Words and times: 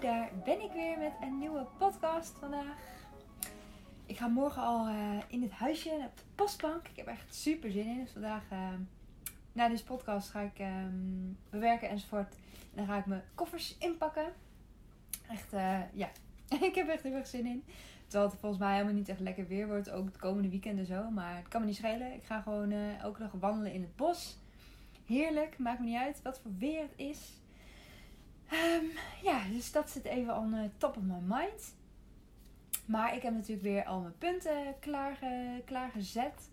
Daar 0.00 0.30
ben 0.44 0.60
ik 0.60 0.72
weer 0.72 0.98
met 0.98 1.12
een 1.20 1.38
nieuwe 1.38 1.66
podcast 1.78 2.38
vandaag. 2.38 2.76
Ik 4.06 4.16
ga 4.16 4.26
morgen 4.26 4.62
al 4.62 4.88
uh, 4.88 5.18
in 5.28 5.42
het 5.42 5.50
huisje 5.50 5.90
op 5.90 6.16
de 6.16 6.22
postbank. 6.34 6.88
Ik 6.88 6.96
heb 6.96 7.06
echt 7.06 7.34
super 7.34 7.70
zin 7.70 7.86
in. 7.86 7.98
Dus 8.00 8.10
vandaag, 8.10 8.42
uh, 8.52 8.68
na 9.52 9.68
deze 9.68 9.84
podcast, 9.84 10.28
ga 10.28 10.40
ik 10.40 10.58
um, 10.58 11.38
bewerken 11.50 11.88
enzovoort. 11.88 12.34
En 12.34 12.76
dan 12.76 12.86
ga 12.86 12.96
ik 12.96 13.06
mijn 13.06 13.22
koffers 13.34 13.76
inpakken. 13.78 14.32
Echt, 15.28 15.52
uh, 15.52 15.80
ja, 15.92 16.10
ik 16.68 16.74
heb 16.74 16.88
echt 16.88 17.02
heel 17.02 17.14
erg 17.14 17.26
zin 17.26 17.46
in. 17.46 17.64
Terwijl 18.06 18.30
het 18.30 18.40
volgens 18.40 18.60
mij 18.60 18.72
helemaal 18.72 18.94
niet 18.94 19.08
echt 19.08 19.20
lekker 19.20 19.46
weer 19.46 19.66
wordt. 19.66 19.90
Ook 19.90 20.06
het 20.06 20.16
komende 20.16 20.48
weekend 20.48 20.78
en 20.78 20.86
zo. 20.86 21.10
Maar 21.10 21.36
het 21.36 21.48
kan 21.48 21.60
me 21.60 21.66
niet 21.66 21.76
schelen. 21.76 22.14
Ik 22.14 22.24
ga 22.24 22.40
gewoon 22.40 22.72
elke 22.72 23.18
dag 23.18 23.32
wandelen 23.32 23.72
in 23.72 23.80
het 23.80 23.96
bos. 23.96 24.38
Heerlijk, 25.06 25.58
maakt 25.58 25.80
me 25.80 25.86
niet 25.86 25.98
uit 25.98 26.22
wat 26.22 26.40
voor 26.40 26.52
weer 26.58 26.80
het 26.80 26.94
is. 26.96 27.40
Um, 28.52 28.90
ja, 29.22 29.42
dus 29.52 29.72
dat 29.72 29.90
zit 29.90 30.04
even 30.04 30.36
on 30.36 30.70
top 30.76 30.96
of 30.96 31.02
my 31.02 31.18
mind. 31.20 31.74
Maar 32.86 33.16
ik 33.16 33.22
heb 33.22 33.34
natuurlijk 33.34 33.62
weer 33.62 33.84
al 33.84 34.00
mijn 34.00 34.18
punten 34.18 34.74
klaarge, 34.80 35.62
klaargezet. 35.64 36.50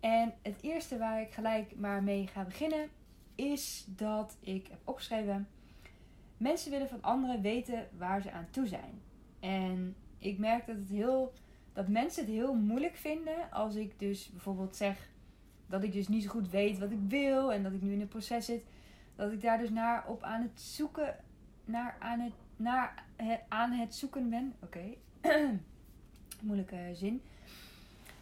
En 0.00 0.34
het 0.42 0.62
eerste 0.62 0.98
waar 0.98 1.20
ik 1.20 1.32
gelijk 1.32 1.76
maar 1.76 2.02
mee 2.02 2.26
ga 2.26 2.42
beginnen 2.44 2.88
is 3.34 3.84
dat 3.88 4.36
ik 4.40 4.66
heb 4.66 4.78
opgeschreven: 4.84 5.48
mensen 6.36 6.70
willen 6.70 6.88
van 6.88 7.02
anderen 7.02 7.40
weten 7.40 7.88
waar 7.98 8.22
ze 8.22 8.30
aan 8.30 8.48
toe 8.50 8.66
zijn. 8.66 9.02
En 9.40 9.96
ik 10.18 10.38
merk 10.38 10.66
dat 10.66 10.76
het 10.76 10.88
heel 10.88 11.32
dat 11.72 11.88
mensen 11.88 12.24
het 12.24 12.32
heel 12.32 12.54
moeilijk 12.54 12.96
vinden 12.96 13.50
als 13.50 13.74
ik 13.74 13.98
dus 13.98 14.30
bijvoorbeeld 14.30 14.76
zeg 14.76 15.08
dat 15.66 15.82
ik 15.82 15.92
dus 15.92 16.08
niet 16.08 16.22
zo 16.22 16.28
goed 16.28 16.50
weet 16.50 16.78
wat 16.78 16.90
ik 16.90 16.98
wil 17.08 17.52
en 17.52 17.62
dat 17.62 17.72
ik 17.72 17.82
nu 17.82 17.92
in 17.92 18.00
een 18.00 18.08
proces 18.08 18.46
zit 18.46 18.62
dat 19.16 19.32
ik 19.32 19.40
daar 19.40 19.58
dus 19.58 19.70
naar 19.70 20.06
op 20.06 20.22
aan 20.22 20.42
het 20.42 20.60
zoeken, 20.60 21.16
naar 21.64 21.96
aan 21.98 22.20
het, 22.20 22.32
naar 22.56 23.04
aan 23.48 23.72
het 23.72 23.94
zoeken 23.94 24.30
ben. 24.30 24.54
Oké, 24.62 24.94
moeilijke 26.42 26.90
zin. 26.92 27.22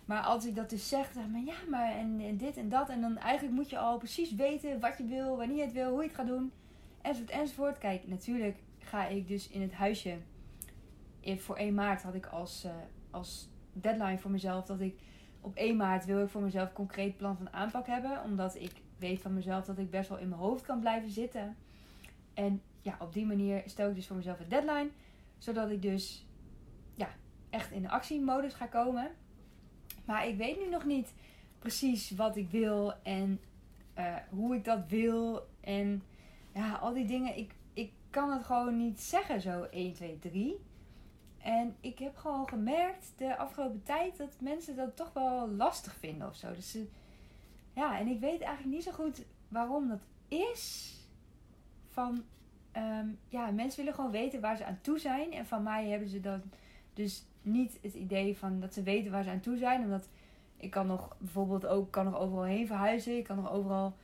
Maar 0.08 0.22
als 0.22 0.46
ik 0.46 0.54
dat 0.54 0.70
dus 0.70 0.88
zeg, 0.88 1.12
dan 1.12 1.30
maar 1.30 1.40
ja, 1.40 1.54
maar 1.70 1.92
en, 1.92 2.36
dit 2.36 2.56
en 2.56 2.68
dat. 2.68 2.88
En 2.88 3.00
dan 3.00 3.18
eigenlijk 3.18 3.54
moet 3.54 3.70
je 3.70 3.78
al 3.78 3.98
precies 3.98 4.34
weten 4.34 4.80
wat 4.80 4.98
je 4.98 5.04
wil, 5.04 5.36
wanneer 5.36 5.56
je 5.56 5.62
het 5.62 5.72
wil, 5.72 5.90
hoe 5.90 6.02
je 6.02 6.06
het 6.06 6.16
gaat 6.16 6.26
doen. 6.26 6.52
Enzovoort, 7.02 7.30
enzovoort. 7.30 7.78
Kijk, 7.78 8.06
natuurlijk 8.06 8.56
ga 8.78 9.06
ik 9.06 9.28
dus 9.28 9.48
in 9.48 9.62
het 9.62 9.72
huisje. 9.72 10.16
Voor 11.36 11.56
1 11.56 11.74
maart 11.74 12.02
had 12.02 12.14
ik 12.14 12.26
als, 12.26 12.64
uh, 12.64 12.72
als 13.10 13.48
deadline 13.72 14.18
voor 14.18 14.30
mezelf 14.30 14.66
dat 14.66 14.80
ik 14.80 14.98
op 15.40 15.56
1 15.56 15.76
maart 15.76 16.04
wil 16.04 16.22
ik 16.22 16.28
voor 16.28 16.42
mezelf 16.42 16.68
een 16.68 16.74
concreet 16.74 17.16
plan 17.16 17.36
van 17.36 17.52
aanpak 17.52 17.86
hebben. 17.86 18.22
Omdat 18.22 18.54
ik 18.54 18.72
weet 18.98 19.20
van 19.20 19.34
mezelf 19.34 19.64
dat 19.64 19.78
ik 19.78 19.90
best 19.90 20.08
wel 20.08 20.18
in 20.18 20.28
mijn 20.28 20.40
hoofd 20.40 20.64
kan 20.64 20.80
blijven 20.80 21.10
zitten. 21.10 21.56
En 22.34 22.62
ja, 22.80 22.96
op 23.00 23.12
die 23.12 23.26
manier 23.26 23.62
stel 23.66 23.88
ik 23.88 23.94
dus 23.94 24.06
voor 24.06 24.16
mezelf 24.16 24.40
een 24.40 24.48
deadline. 24.48 24.88
Zodat 25.38 25.70
ik 25.70 25.82
dus 25.82 26.26
ja, 26.94 27.08
echt 27.50 27.70
in 27.70 27.82
de 27.82 27.88
actiemodus 27.88 28.54
ga 28.54 28.66
komen. 28.66 29.10
Maar 30.04 30.28
ik 30.28 30.36
weet 30.36 30.58
nu 30.58 30.68
nog 30.68 30.84
niet 30.84 31.12
precies 31.58 32.10
wat 32.10 32.36
ik 32.36 32.50
wil 32.50 32.92
en 33.02 33.40
uh, 33.98 34.16
hoe 34.30 34.54
ik 34.54 34.64
dat 34.64 34.88
wil. 34.88 35.46
En 35.60 36.02
ja, 36.54 36.74
al 36.74 36.92
die 36.92 37.06
dingen. 37.06 37.36
Ik, 37.36 37.54
ik 37.72 37.92
kan 38.10 38.30
het 38.32 38.44
gewoon 38.44 38.76
niet 38.76 39.00
zeggen 39.00 39.40
zo 39.40 39.62
1, 39.62 39.92
2, 39.92 40.18
3. 40.18 40.60
En 41.38 41.76
ik 41.80 41.98
heb 41.98 42.16
gewoon 42.16 42.48
gemerkt 42.48 43.12
de 43.16 43.36
afgelopen 43.36 43.82
tijd 43.82 44.16
dat 44.16 44.36
mensen 44.40 44.76
dat 44.76 44.96
toch 44.96 45.12
wel 45.12 45.48
lastig 45.48 45.94
vinden 45.94 46.28
of 46.28 46.36
zo. 46.36 46.54
Dus 46.54 46.70
ze, 46.70 46.88
ja, 47.78 47.98
en 47.98 48.06
ik 48.06 48.20
weet 48.20 48.40
eigenlijk 48.40 48.74
niet 48.74 48.84
zo 48.84 48.92
goed 48.92 49.24
waarom 49.48 49.88
dat 49.88 50.00
is. 50.28 50.94
Van, 51.88 52.24
um, 52.76 53.18
ja, 53.28 53.50
mensen 53.50 53.78
willen 53.78 53.94
gewoon 53.94 54.10
weten 54.10 54.40
waar 54.40 54.56
ze 54.56 54.64
aan 54.64 54.78
toe 54.80 54.98
zijn. 54.98 55.32
En 55.32 55.46
van 55.46 55.62
mij 55.62 55.88
hebben 55.88 56.08
ze 56.08 56.20
dan 56.20 56.42
dus 56.94 57.24
niet 57.42 57.78
het 57.82 57.94
idee 57.94 58.36
van 58.36 58.60
dat 58.60 58.74
ze 58.74 58.82
weten 58.82 59.10
waar 59.10 59.24
ze 59.24 59.30
aan 59.30 59.40
toe 59.40 59.56
zijn. 59.56 59.82
Omdat 59.82 60.08
ik 60.56 60.70
kan 60.70 60.86
nog 60.86 61.16
bijvoorbeeld 61.18 61.66
ook 61.66 61.90
kan 61.90 62.04
nog 62.04 62.18
overal 62.18 62.44
heen 62.44 62.66
verhuizen. 62.66 63.16
Ik 63.16 63.24
kan 63.24 63.36
nog 63.36 63.50
overal 63.50 63.96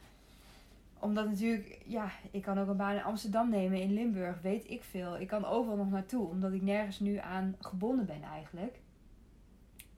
omdat 0.98 1.27
natuurlijk, 1.27 1.82
ja, 1.87 2.10
ik 2.31 2.43
kan 2.43 2.59
ook 2.59 2.69
een 2.69 2.77
baan 2.77 2.97
in 2.97 3.03
Amsterdam 3.03 3.50
nemen, 3.50 3.81
in 3.81 3.93
Limburg, 3.93 4.41
weet 4.41 4.71
ik 4.71 4.82
veel. 4.82 5.19
Ik 5.19 5.27
kan 5.27 5.44
overal 5.44 5.77
nog 5.77 5.91
naartoe, 5.91 6.28
omdat 6.28 6.53
ik 6.53 6.62
nergens 6.62 7.00
nu 7.00 7.16
aan 7.16 7.56
gebonden 7.60 8.06
ben 8.06 8.22
eigenlijk. 8.22 8.78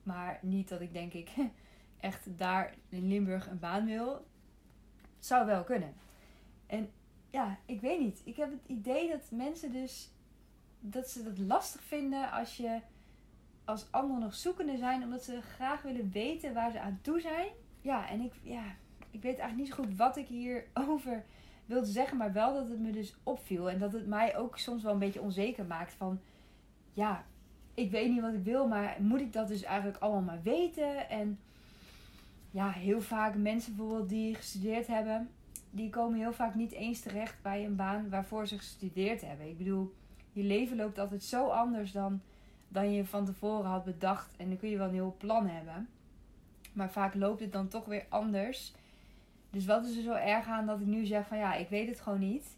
Maar 0.03 0.39
niet 0.41 0.69
dat 0.69 0.81
ik 0.81 0.93
denk 0.93 1.13
ik 1.13 1.29
echt 1.99 2.37
daar 2.37 2.73
in 2.89 3.07
Limburg 3.07 3.47
een 3.47 3.59
baan 3.59 3.85
wil. 3.85 4.25
Zou 5.19 5.45
wel 5.45 5.63
kunnen. 5.63 5.93
En 6.65 6.89
ja, 7.29 7.57
ik 7.65 7.81
weet 7.81 7.99
niet. 7.99 8.21
Ik 8.23 8.35
heb 8.35 8.51
het 8.51 8.67
idee 8.67 9.09
dat 9.09 9.31
mensen 9.31 9.71
dus 9.71 10.11
dat 10.79 11.09
ze 11.09 11.23
het 11.23 11.39
lastig 11.39 11.81
vinden 11.81 12.31
als 12.31 12.57
je 12.57 12.79
als 13.65 13.91
anderen 13.91 14.21
nog 14.21 14.35
zoekende 14.35 14.77
zijn, 14.77 15.03
omdat 15.03 15.23
ze 15.23 15.41
graag 15.41 15.81
willen 15.81 16.11
weten 16.11 16.53
waar 16.53 16.71
ze 16.71 16.79
aan 16.79 16.99
toe 17.01 17.19
zijn. 17.19 17.47
Ja, 17.81 18.09
en 18.09 18.21
ik, 18.21 18.33
ja, 18.41 18.63
ik 19.11 19.21
weet 19.21 19.37
eigenlijk 19.39 19.57
niet 19.57 19.67
zo 19.67 19.83
goed 19.83 19.95
wat 19.95 20.17
ik 20.17 20.27
hierover 20.27 21.25
wilde 21.65 21.85
zeggen, 21.85 22.17
maar 22.17 22.33
wel 22.33 22.53
dat 22.53 22.69
het 22.69 22.79
me 22.79 22.91
dus 22.91 23.15
opviel 23.23 23.69
en 23.69 23.79
dat 23.79 23.93
het 23.93 24.07
mij 24.07 24.37
ook 24.37 24.57
soms 24.57 24.83
wel 24.83 24.93
een 24.93 24.99
beetje 24.99 25.21
onzeker 25.21 25.65
maakt 25.65 25.93
van, 25.93 26.19
ja, 26.93 27.25
ik 27.73 27.91
weet 27.91 28.09
niet 28.09 28.21
wat 28.21 28.33
ik 28.33 28.43
wil, 28.43 28.67
maar 28.67 28.97
moet 28.99 29.21
ik 29.21 29.33
dat 29.33 29.47
dus 29.47 29.63
eigenlijk 29.63 29.97
allemaal 29.97 30.21
maar 30.21 30.41
weten? 30.43 31.09
En 31.09 31.39
ja, 32.57 32.71
heel 32.71 33.01
vaak 33.01 33.35
mensen 33.35 33.75
bijvoorbeeld 33.75 34.09
die 34.09 34.35
gestudeerd 34.35 34.87
hebben, 34.87 35.29
die 35.69 35.89
komen 35.89 36.19
heel 36.19 36.33
vaak 36.33 36.55
niet 36.55 36.71
eens 36.71 36.99
terecht 36.99 37.41
bij 37.41 37.65
een 37.65 37.75
baan 37.75 38.09
waarvoor 38.09 38.47
ze 38.47 38.57
gestudeerd 38.57 39.21
hebben. 39.21 39.49
Ik 39.49 39.57
bedoel, 39.57 39.93
je 40.31 40.43
leven 40.43 40.77
loopt 40.77 40.99
altijd 40.99 41.23
zo 41.23 41.47
anders 41.47 41.91
dan, 41.91 42.21
dan 42.67 42.91
je 42.91 43.05
van 43.05 43.25
tevoren 43.25 43.69
had 43.69 43.83
bedacht. 43.83 44.35
En 44.37 44.47
dan 44.47 44.57
kun 44.57 44.69
je 44.69 44.77
wel 44.77 44.87
een 44.87 44.93
heel 44.93 45.15
plan 45.17 45.47
hebben. 45.47 45.89
Maar 46.73 46.91
vaak 46.91 47.13
loopt 47.13 47.39
het 47.39 47.51
dan 47.51 47.67
toch 47.67 47.85
weer 47.85 48.05
anders. 48.09 48.73
Dus 49.49 49.65
wat 49.65 49.85
is 49.85 49.97
er 49.97 50.03
zo 50.03 50.13
erg 50.13 50.47
aan 50.47 50.65
dat 50.65 50.79
ik 50.79 50.85
nu 50.85 51.05
zeg 51.05 51.27
van 51.27 51.37
ja, 51.37 51.55
ik 51.55 51.69
weet 51.69 51.87
het 51.87 51.99
gewoon 52.01 52.19
niet. 52.19 52.57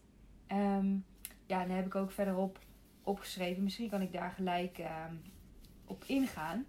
Um, 0.51 1.05
ja, 1.45 1.65
dan 1.65 1.75
heb 1.75 1.85
ik 1.85 1.95
ook 1.95 2.11
verderop 2.11 2.59
opgeschreven. 3.03 3.63
Misschien 3.63 3.89
kan 3.89 4.01
ik 4.01 4.13
daar 4.13 4.31
gelijk 4.31 4.77
um, 4.77 5.21
op 5.85 6.03
ingaan. 6.05 6.65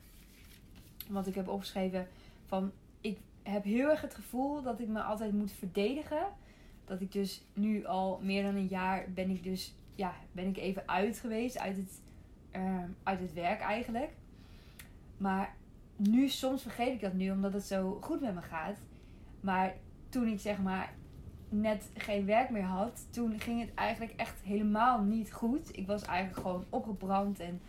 Want 1.08 1.26
ik 1.26 1.34
heb 1.34 1.48
opgeschreven 1.48 2.08
van 2.46 2.72
heb 3.42 3.64
heel 3.64 3.90
erg 3.90 4.00
het 4.00 4.14
gevoel 4.14 4.62
dat 4.62 4.80
ik 4.80 4.88
me 4.88 5.02
altijd 5.02 5.32
moet 5.32 5.52
verdedigen. 5.52 6.26
Dat 6.84 7.00
ik 7.00 7.12
dus 7.12 7.44
nu 7.54 7.84
al 7.84 8.20
meer 8.22 8.42
dan 8.42 8.54
een 8.54 8.66
jaar 8.66 9.06
ben 9.14 9.30
ik 9.30 9.42
dus 9.42 9.74
ja, 9.94 10.14
ben 10.32 10.46
ik 10.46 10.56
even 10.56 10.88
uit 10.88 11.18
geweest 11.18 11.58
uit 11.58 11.76
het, 11.76 12.02
uh, 12.56 12.84
uit 13.02 13.20
het 13.20 13.32
werk 13.32 13.60
eigenlijk. 13.60 14.12
Maar 15.16 15.54
nu 15.96 16.28
soms 16.28 16.62
vergeet 16.62 16.94
ik 16.94 17.00
dat 17.00 17.12
nu 17.12 17.30
omdat 17.30 17.52
het 17.52 17.64
zo 17.64 17.98
goed 18.00 18.20
met 18.20 18.34
me 18.34 18.42
gaat. 18.42 18.78
Maar 19.40 19.74
toen 20.08 20.26
ik 20.26 20.40
zeg 20.40 20.58
maar 20.58 20.94
net 21.48 21.90
geen 21.94 22.26
werk 22.26 22.50
meer 22.50 22.62
had, 22.62 23.06
toen 23.10 23.40
ging 23.40 23.60
het 23.60 23.74
eigenlijk 23.74 24.12
echt 24.16 24.40
helemaal 24.40 25.02
niet 25.02 25.32
goed. 25.32 25.76
Ik 25.76 25.86
was 25.86 26.02
eigenlijk 26.02 26.40
gewoon 26.40 26.64
opgebrand 26.68 27.40
en 27.40 27.60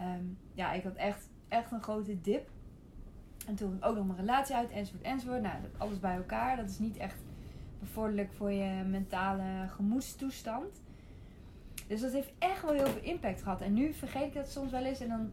um, 0.00 0.38
ja, 0.54 0.72
ik 0.72 0.82
had 0.82 0.94
echt, 0.94 1.28
echt 1.48 1.72
een 1.72 1.82
grote 1.82 2.20
dip. 2.20 2.50
En 3.46 3.54
toen 3.54 3.82
ook 3.82 3.96
nog 3.96 4.06
mijn 4.06 4.18
relatie 4.18 4.54
uit, 4.54 4.70
enzovoort, 4.70 5.04
enzovoort. 5.04 5.42
Nou, 5.42 5.54
alles 5.76 6.00
bij 6.00 6.16
elkaar. 6.16 6.56
Dat 6.56 6.70
is 6.70 6.78
niet 6.78 6.96
echt 6.96 7.22
bevorderlijk 7.78 8.32
voor 8.32 8.50
je 8.50 8.82
mentale 8.84 9.68
gemoedstoestand. 9.68 10.82
Dus 11.86 12.00
dat 12.00 12.12
heeft 12.12 12.32
echt 12.38 12.62
wel 12.62 12.72
heel 12.72 12.86
veel 12.86 13.02
impact 13.02 13.42
gehad. 13.42 13.60
En 13.60 13.72
nu 13.72 13.92
vergeet 13.92 14.26
ik 14.26 14.34
dat 14.34 14.48
soms 14.48 14.70
wel 14.70 14.84
eens. 14.84 15.00
En 15.00 15.08
dan 15.08 15.30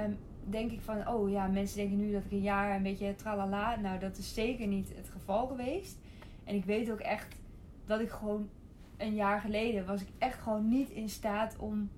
um, 0.00 0.18
denk 0.44 0.70
ik 0.70 0.80
van, 0.80 1.08
oh 1.08 1.30
ja, 1.30 1.46
mensen 1.46 1.76
denken 1.76 1.96
nu 1.96 2.12
dat 2.12 2.24
ik 2.24 2.30
een 2.30 2.42
jaar 2.42 2.76
een 2.76 2.82
beetje 2.82 3.14
tralala. 3.14 3.76
Nou, 3.76 3.98
dat 3.98 4.16
is 4.16 4.34
zeker 4.34 4.66
niet 4.66 4.92
het 4.96 5.08
geval 5.08 5.46
geweest. 5.46 5.98
En 6.44 6.54
ik 6.54 6.64
weet 6.64 6.90
ook 6.90 7.00
echt 7.00 7.36
dat 7.84 8.00
ik 8.00 8.10
gewoon 8.10 8.48
een 8.96 9.14
jaar 9.14 9.40
geleden 9.40 9.86
was 9.86 10.00
ik 10.00 10.08
echt 10.18 10.40
gewoon 10.40 10.68
niet 10.68 10.90
in 10.90 11.08
staat 11.08 11.56
om, 11.58 11.90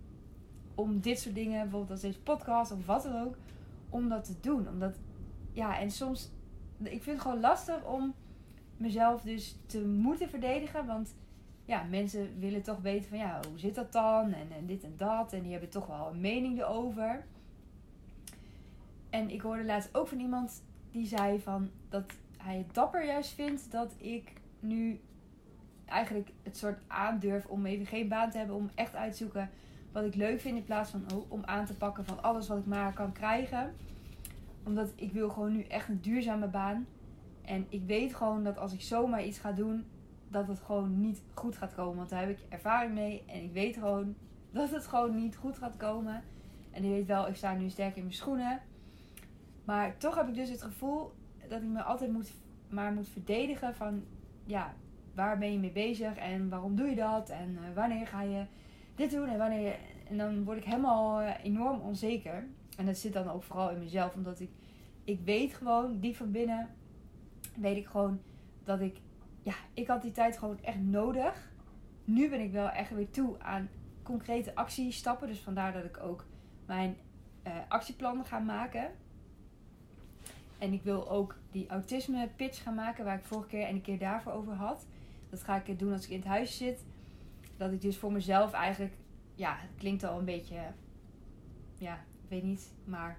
om 0.74 1.00
dit 1.00 1.18
soort 1.20 1.34
dingen, 1.34 1.60
bijvoorbeeld 1.60 1.90
als 1.90 2.00
deze 2.00 2.20
podcast 2.20 2.72
of 2.72 2.86
wat 2.86 3.02
dan 3.02 3.22
ook, 3.22 3.36
om 3.88 4.08
dat 4.08 4.24
te 4.24 4.34
doen. 4.40 4.68
Omdat 4.68 4.96
ja, 5.54 5.78
en 5.78 5.90
soms, 5.90 6.30
ik 6.78 7.02
vind 7.02 7.16
het 7.16 7.20
gewoon 7.20 7.40
lastig 7.40 7.84
om 7.84 8.14
mezelf 8.76 9.22
dus 9.22 9.56
te 9.66 9.86
moeten 9.86 10.28
verdedigen. 10.28 10.86
Want 10.86 11.14
ja, 11.64 11.82
mensen 11.82 12.38
willen 12.38 12.62
toch 12.62 12.80
weten 12.80 13.08
van 13.08 13.18
ja, 13.18 13.40
hoe 13.48 13.58
zit 13.58 13.74
dat 13.74 13.92
dan? 13.92 14.32
En, 14.32 14.66
dit 14.66 14.84
en 14.84 14.94
dat. 14.96 15.32
En 15.32 15.42
die 15.42 15.52
hebben 15.52 15.70
toch 15.70 15.86
wel 15.86 16.08
een 16.08 16.20
mening 16.20 16.58
erover. 16.58 17.24
En 19.10 19.30
ik 19.30 19.40
hoorde 19.40 19.64
laatst 19.64 19.94
ook 19.96 20.08
van 20.08 20.20
iemand 20.20 20.62
die 20.90 21.06
zei 21.06 21.40
van 21.40 21.70
dat 21.88 22.04
hij 22.36 22.56
het 22.56 22.74
dapper 22.74 23.04
juist 23.04 23.32
vindt 23.32 23.70
dat 23.70 23.94
ik 23.98 24.32
nu 24.60 25.00
eigenlijk 25.84 26.30
het 26.42 26.56
soort 26.56 26.78
aandurf 26.86 27.46
om 27.46 27.66
even 27.66 27.86
geen 27.86 28.08
baan 28.08 28.30
te 28.30 28.38
hebben. 28.38 28.56
Om 28.56 28.70
echt 28.74 28.94
uit 28.94 29.12
te 29.12 29.18
zoeken 29.18 29.50
wat 29.92 30.04
ik 30.04 30.14
leuk 30.14 30.40
vind 30.40 30.56
in 30.56 30.64
plaats 30.64 30.90
van 30.90 31.04
oh, 31.14 31.30
om 31.30 31.44
aan 31.44 31.66
te 31.66 31.74
pakken 31.76 32.04
van 32.04 32.22
alles 32.22 32.48
wat 32.48 32.58
ik 32.58 32.66
maar 32.66 32.92
kan 32.92 33.12
krijgen 33.12 33.74
omdat 34.64 34.92
ik 34.96 35.12
wil 35.12 35.28
gewoon 35.28 35.52
nu 35.52 35.62
echt 35.62 35.88
een 35.88 36.00
duurzame 36.00 36.46
baan. 36.46 36.86
En 37.42 37.66
ik 37.68 37.82
weet 37.86 38.14
gewoon 38.14 38.44
dat 38.44 38.58
als 38.58 38.72
ik 38.72 38.80
zomaar 38.80 39.24
iets 39.24 39.38
ga 39.38 39.52
doen, 39.52 39.84
dat 40.28 40.48
het 40.48 40.60
gewoon 40.60 41.00
niet 41.00 41.22
goed 41.34 41.56
gaat 41.56 41.74
komen. 41.74 41.96
Want 41.96 42.10
daar 42.10 42.20
heb 42.20 42.30
ik 42.30 42.44
ervaring 42.48 42.94
mee. 42.94 43.22
En 43.26 43.42
ik 43.42 43.52
weet 43.52 43.76
gewoon 43.76 44.14
dat 44.52 44.70
het 44.70 44.86
gewoon 44.86 45.14
niet 45.14 45.36
goed 45.36 45.58
gaat 45.58 45.76
komen. 45.76 46.22
En 46.70 46.82
die 46.82 46.90
weet 46.90 47.06
wel, 47.06 47.28
ik 47.28 47.36
sta 47.36 47.54
nu 47.54 47.68
sterk 47.68 47.96
in 47.96 48.02
mijn 48.02 48.14
schoenen. 48.14 48.60
Maar 49.64 49.96
toch 49.96 50.14
heb 50.14 50.28
ik 50.28 50.34
dus 50.34 50.50
het 50.50 50.62
gevoel 50.62 51.12
dat 51.48 51.62
ik 51.62 51.68
me 51.68 51.82
altijd 51.82 52.12
moet, 52.12 52.34
maar 52.68 52.92
moet 52.92 53.08
verdedigen 53.08 53.74
van, 53.74 54.04
ja, 54.44 54.74
waar 55.14 55.38
ben 55.38 55.52
je 55.52 55.58
mee 55.58 55.72
bezig 55.72 56.16
en 56.16 56.48
waarom 56.48 56.76
doe 56.76 56.88
je 56.88 56.94
dat 56.94 57.28
en 57.28 57.56
eh, 57.56 57.74
wanneer 57.74 58.06
ga 58.06 58.22
je 58.22 58.44
dit 58.94 59.10
doen 59.10 59.28
en 59.28 59.38
wanneer. 59.38 59.76
En 60.08 60.18
dan 60.18 60.44
word 60.44 60.58
ik 60.58 60.64
helemaal 60.64 61.20
eh, 61.20 61.44
enorm 61.44 61.80
onzeker. 61.80 62.46
En 62.76 62.86
dat 62.86 62.96
zit 62.96 63.12
dan 63.12 63.30
ook 63.30 63.42
vooral 63.42 63.70
in 63.70 63.78
mezelf, 63.78 64.14
omdat 64.14 64.40
ik, 64.40 64.50
ik 65.04 65.20
weet 65.24 65.54
gewoon, 65.54 66.00
diep 66.00 66.16
van 66.16 66.30
binnen, 66.30 66.68
weet 67.56 67.76
ik 67.76 67.86
gewoon 67.86 68.20
dat 68.64 68.80
ik, 68.80 68.96
ja, 69.42 69.54
ik 69.74 69.86
had 69.86 70.02
die 70.02 70.12
tijd 70.12 70.38
gewoon 70.38 70.62
echt 70.62 70.80
nodig. 70.80 71.52
Nu 72.04 72.28
ben 72.28 72.40
ik 72.40 72.52
wel 72.52 72.68
echt 72.68 72.90
weer 72.90 73.10
toe 73.10 73.38
aan 73.38 73.68
concrete 74.02 74.54
actiestappen. 74.54 75.28
Dus 75.28 75.40
vandaar 75.40 75.72
dat 75.72 75.84
ik 75.84 75.98
ook 75.98 76.26
mijn 76.66 76.96
uh, 77.46 77.52
actieplannen 77.68 78.24
ga 78.24 78.38
maken. 78.38 78.90
En 80.58 80.72
ik 80.72 80.82
wil 80.82 81.10
ook 81.10 81.38
die 81.50 81.68
autisme 81.68 82.28
pitch 82.36 82.62
gaan 82.62 82.74
maken, 82.74 83.04
waar 83.04 83.18
ik 83.18 83.24
vorige 83.24 83.48
keer 83.48 83.66
en 83.66 83.74
een 83.74 83.80
keer 83.80 83.98
daarvoor 83.98 84.32
over 84.32 84.52
had. 84.52 84.86
Dat 85.30 85.42
ga 85.42 85.62
ik 85.64 85.78
doen 85.78 85.92
als 85.92 86.04
ik 86.04 86.10
in 86.10 86.18
het 86.18 86.28
huis 86.28 86.56
zit. 86.56 86.84
Dat 87.56 87.72
ik 87.72 87.80
dus 87.80 87.96
voor 87.96 88.12
mezelf 88.12 88.52
eigenlijk, 88.52 88.94
ja, 89.34 89.56
het 89.56 89.70
klinkt 89.76 90.04
al 90.04 90.18
een 90.18 90.24
beetje, 90.24 90.56
ja, 91.78 92.04
weet 92.28 92.42
niet, 92.42 92.72
maar 92.84 93.18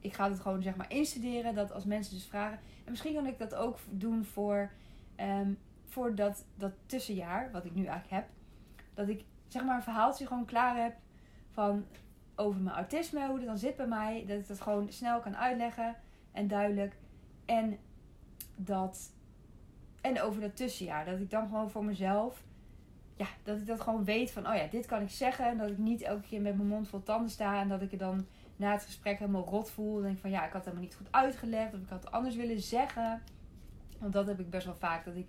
ik 0.00 0.14
ga 0.14 0.30
het 0.30 0.40
gewoon 0.40 0.62
zeg 0.62 0.76
maar 0.76 0.90
instuderen. 0.92 1.54
Dat 1.54 1.72
als 1.72 1.84
mensen 1.84 2.14
dus 2.14 2.26
vragen. 2.26 2.58
En 2.84 2.90
misschien 2.90 3.14
kan 3.14 3.26
ik 3.26 3.38
dat 3.38 3.54
ook 3.54 3.78
doen 3.90 4.24
voor, 4.24 4.70
um, 5.20 5.58
voor 5.84 6.14
dat, 6.14 6.44
dat 6.54 6.72
tussenjaar, 6.86 7.50
wat 7.52 7.64
ik 7.64 7.74
nu 7.74 7.84
eigenlijk 7.84 8.22
heb. 8.22 8.28
Dat 8.94 9.08
ik 9.08 9.24
zeg 9.48 9.64
maar 9.64 9.76
een 9.76 9.82
verhaaltje 9.82 10.26
gewoon 10.26 10.44
klaar 10.44 10.82
heb 10.82 10.96
van 11.50 11.84
over 12.34 12.60
mijn 12.60 12.76
autisme, 12.76 13.26
hoe 13.26 13.36
het 13.36 13.46
dan 13.46 13.58
zit 13.58 13.76
bij 13.76 13.86
mij. 13.86 14.24
Dat 14.26 14.38
ik 14.38 14.48
dat 14.48 14.60
gewoon 14.60 14.92
snel 14.92 15.20
kan 15.20 15.36
uitleggen 15.36 15.96
en 16.32 16.48
duidelijk. 16.48 16.96
En 17.44 17.78
dat. 18.56 19.12
En 20.00 20.20
over 20.20 20.40
dat 20.40 20.56
tussenjaar. 20.56 21.04
Dat 21.04 21.20
ik 21.20 21.30
dan 21.30 21.48
gewoon 21.48 21.70
voor 21.70 21.84
mezelf. 21.84 22.44
Ja, 23.16 23.26
dat 23.42 23.56
ik 23.56 23.66
dat 23.66 23.80
gewoon 23.80 24.04
weet 24.04 24.30
van, 24.30 24.48
oh 24.48 24.54
ja, 24.54 24.66
dit 24.66 24.86
kan 24.86 25.02
ik 25.02 25.10
zeggen. 25.10 25.46
En 25.46 25.58
dat 25.58 25.70
ik 25.70 25.78
niet 25.78 26.02
elke 26.02 26.28
keer 26.28 26.40
met 26.40 26.56
mijn 26.56 26.68
mond 26.68 26.88
vol 26.88 27.02
tanden 27.02 27.30
sta. 27.30 27.60
En 27.60 27.68
dat 27.68 27.82
ik 27.82 27.92
er 27.92 27.98
dan 27.98 28.26
na 28.56 28.72
het 28.72 28.82
gesprek 28.82 29.18
helemaal 29.18 29.44
rot 29.44 29.70
voel. 29.70 29.94
Dan 29.94 30.02
denk 30.02 30.18
van, 30.18 30.30
ja, 30.30 30.46
ik 30.46 30.52
had 30.52 30.64
helemaal 30.64 30.84
niet 30.84 30.94
goed 30.94 31.12
uitgelegd. 31.12 31.74
Of 31.74 31.80
ik 31.80 31.88
had 31.88 32.04
het 32.04 32.12
anders 32.12 32.36
willen 32.36 32.60
zeggen. 32.60 33.22
Want 33.98 34.12
dat 34.12 34.26
heb 34.26 34.40
ik 34.40 34.50
best 34.50 34.66
wel 34.66 34.74
vaak. 34.74 35.04
Dat 35.04 35.16
ik 35.16 35.26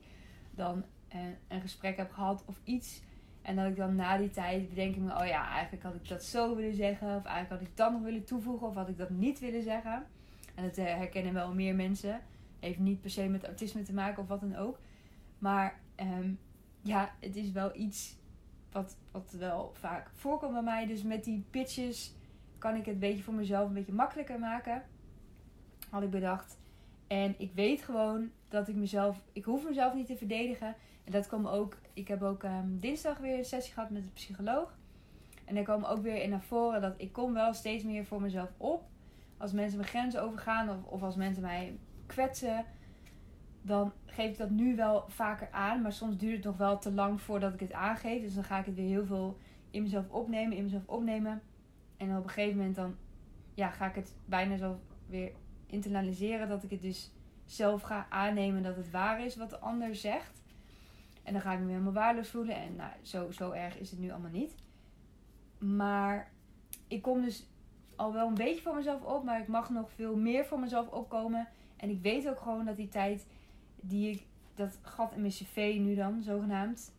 dan 0.51 0.83
een, 1.09 1.19
eh, 1.19 1.55
een 1.55 1.61
gesprek 1.61 1.97
heb 1.97 2.11
gehad 2.11 2.43
of 2.45 2.59
iets. 2.63 3.01
En 3.41 3.55
dat 3.55 3.65
ik 3.65 3.75
dan 3.75 3.95
na 3.95 4.17
die 4.17 4.29
tijd 4.29 4.69
bedenk 4.69 4.95
ik 4.95 5.01
me, 5.01 5.19
oh 5.19 5.25
ja, 5.25 5.49
eigenlijk 5.49 5.83
had 5.83 5.95
ik 5.95 6.07
dat 6.07 6.23
zo 6.23 6.55
willen 6.55 6.75
zeggen. 6.75 7.07
Of 7.07 7.25
eigenlijk 7.25 7.49
had 7.49 7.69
ik 7.69 7.77
dat 7.77 7.91
nog 7.91 8.01
willen 8.01 8.23
toevoegen. 8.23 8.67
Of 8.67 8.75
had 8.75 8.89
ik 8.89 8.97
dat 8.97 9.09
niet 9.09 9.39
willen 9.39 9.63
zeggen. 9.63 10.05
En 10.55 10.63
dat 10.63 10.77
eh, 10.77 10.85
herkennen 10.85 11.33
wel 11.33 11.53
meer 11.53 11.75
mensen. 11.75 12.21
Heeft 12.59 12.79
niet 12.79 13.01
per 13.01 13.09
se 13.09 13.27
met 13.27 13.45
autisme 13.45 13.81
te 13.81 13.93
maken 13.93 14.21
of 14.21 14.27
wat 14.27 14.39
dan 14.39 14.55
ook. 14.55 14.79
Maar 15.39 15.79
ehm, 15.95 16.31
ja, 16.87 17.11
het 17.19 17.35
is 17.35 17.51
wel 17.51 17.75
iets 17.75 18.15
wat, 18.71 18.97
wat 19.11 19.31
wel 19.31 19.71
vaak 19.73 20.09
voorkomt 20.13 20.53
bij 20.53 20.61
mij. 20.61 20.85
Dus 20.85 21.03
met 21.03 21.23
die 21.23 21.45
pitches 21.49 22.15
kan 22.57 22.75
ik 22.75 22.85
het 22.85 22.93
een 22.93 22.99
beetje 22.99 23.23
voor 23.23 23.33
mezelf 23.33 23.67
een 23.67 23.73
beetje 23.73 23.93
makkelijker 23.93 24.39
maken. 24.39 24.83
Had 25.89 26.03
ik 26.03 26.09
bedacht. 26.09 26.57
En 27.07 27.35
ik 27.37 27.51
weet 27.53 27.81
gewoon 27.81 28.31
dat 28.49 28.67
ik 28.67 28.75
mezelf, 28.75 29.23
ik 29.33 29.45
hoef 29.45 29.63
mezelf 29.63 29.93
niet 29.93 30.07
te 30.07 30.17
verdedigen. 30.17 30.75
En 31.03 31.11
dat 31.11 31.27
kwam 31.27 31.47
ook, 31.47 31.77
ik 31.93 32.07
heb 32.07 32.21
ook 32.21 32.43
um, 32.43 32.79
dinsdag 32.79 33.17
weer 33.17 33.37
een 33.37 33.45
sessie 33.45 33.73
gehad 33.73 33.89
met 33.89 34.03
een 34.03 34.13
psycholoog. 34.13 34.77
En 35.45 35.55
daar 35.55 35.63
kwam 35.63 35.83
ook 35.83 36.01
weer 36.01 36.21
in 36.21 36.29
naar 36.29 36.41
voren 36.41 36.81
dat 36.81 36.93
ik 36.97 37.13
kom 37.13 37.33
wel 37.33 37.53
steeds 37.53 37.83
meer 37.83 38.05
voor 38.05 38.21
mezelf 38.21 38.49
op 38.57 38.83
als 39.37 39.51
mensen 39.51 39.77
mijn 39.77 39.89
grenzen 39.89 40.21
overgaan 40.21 40.69
of, 40.69 40.83
of 40.83 41.03
als 41.03 41.15
mensen 41.15 41.43
mij 41.43 41.79
kwetsen, 42.05 42.65
dan 43.67 43.93
geef 44.05 44.31
ik 44.31 44.37
dat 44.37 44.49
nu 44.49 44.75
wel 44.75 45.05
vaker 45.07 45.51
aan. 45.51 45.81
Maar 45.81 45.93
soms 45.93 46.17
duurt 46.17 46.35
het 46.35 46.43
nog 46.43 46.57
wel 46.57 46.77
te 46.77 46.91
lang 46.91 47.21
voordat 47.21 47.53
ik 47.53 47.59
het 47.59 47.71
aangeef. 47.71 48.21
Dus 48.21 48.33
dan 48.33 48.43
ga 48.43 48.59
ik 48.59 48.65
het 48.65 48.75
weer 48.75 48.87
heel 48.87 49.05
veel 49.05 49.37
in 49.71 49.81
mezelf 49.81 50.09
opnemen, 50.09 50.57
in 50.57 50.63
mezelf 50.63 50.87
opnemen. 50.87 51.41
En 51.97 52.17
op 52.17 52.23
een 52.23 52.29
gegeven 52.29 52.57
moment 52.57 52.75
dan 52.75 52.95
ja, 53.53 53.69
ga 53.69 53.85
ik 53.87 53.95
het 53.95 54.15
bijna 54.25 54.57
zo 54.57 54.79
weer 55.07 55.31
internaliseren. 55.65 56.47
Dat 56.47 56.63
ik 56.63 56.69
het 56.69 56.81
dus 56.81 57.11
zelf 57.45 57.81
ga 57.81 58.07
aannemen 58.09 58.63
dat 58.63 58.75
het 58.75 58.91
waar 58.91 59.25
is 59.25 59.35
wat 59.35 59.49
de 59.49 59.59
ander 59.59 59.95
zegt. 59.95 60.43
En 61.23 61.33
dan 61.33 61.41
ga 61.41 61.53
ik 61.53 61.59
me 61.59 61.71
helemaal 61.71 61.93
waardeloos 61.93 62.29
voelen. 62.29 62.55
En 62.55 62.75
nou, 62.75 62.91
zo, 63.01 63.31
zo 63.31 63.51
erg 63.51 63.77
is 63.77 63.91
het 63.91 63.99
nu 63.99 64.11
allemaal 64.11 64.31
niet. 64.31 64.55
Maar 65.57 66.31
ik 66.87 67.01
kom 67.01 67.21
dus 67.21 67.47
al 67.95 68.13
wel 68.13 68.27
een 68.27 68.33
beetje 68.33 68.61
voor 68.61 68.75
mezelf 68.75 69.01
op, 69.03 69.23
maar 69.23 69.41
ik 69.41 69.47
mag 69.47 69.69
nog 69.69 69.91
veel 69.91 70.15
meer 70.15 70.45
voor 70.45 70.59
mezelf 70.59 70.87
opkomen. 70.87 71.47
En 71.77 71.89
ik 71.89 72.01
weet 72.01 72.29
ook 72.29 72.39
gewoon 72.39 72.65
dat 72.65 72.75
die 72.75 72.89
tijd 72.89 73.25
die 73.87 74.11
ik, 74.11 74.25
dat 74.55 74.77
gat 74.81 75.13
in 75.13 75.21
mijn 75.21 75.33
cv 75.33 75.75
nu 75.79 75.95
dan, 75.95 76.23
zogenaamd, 76.23 76.91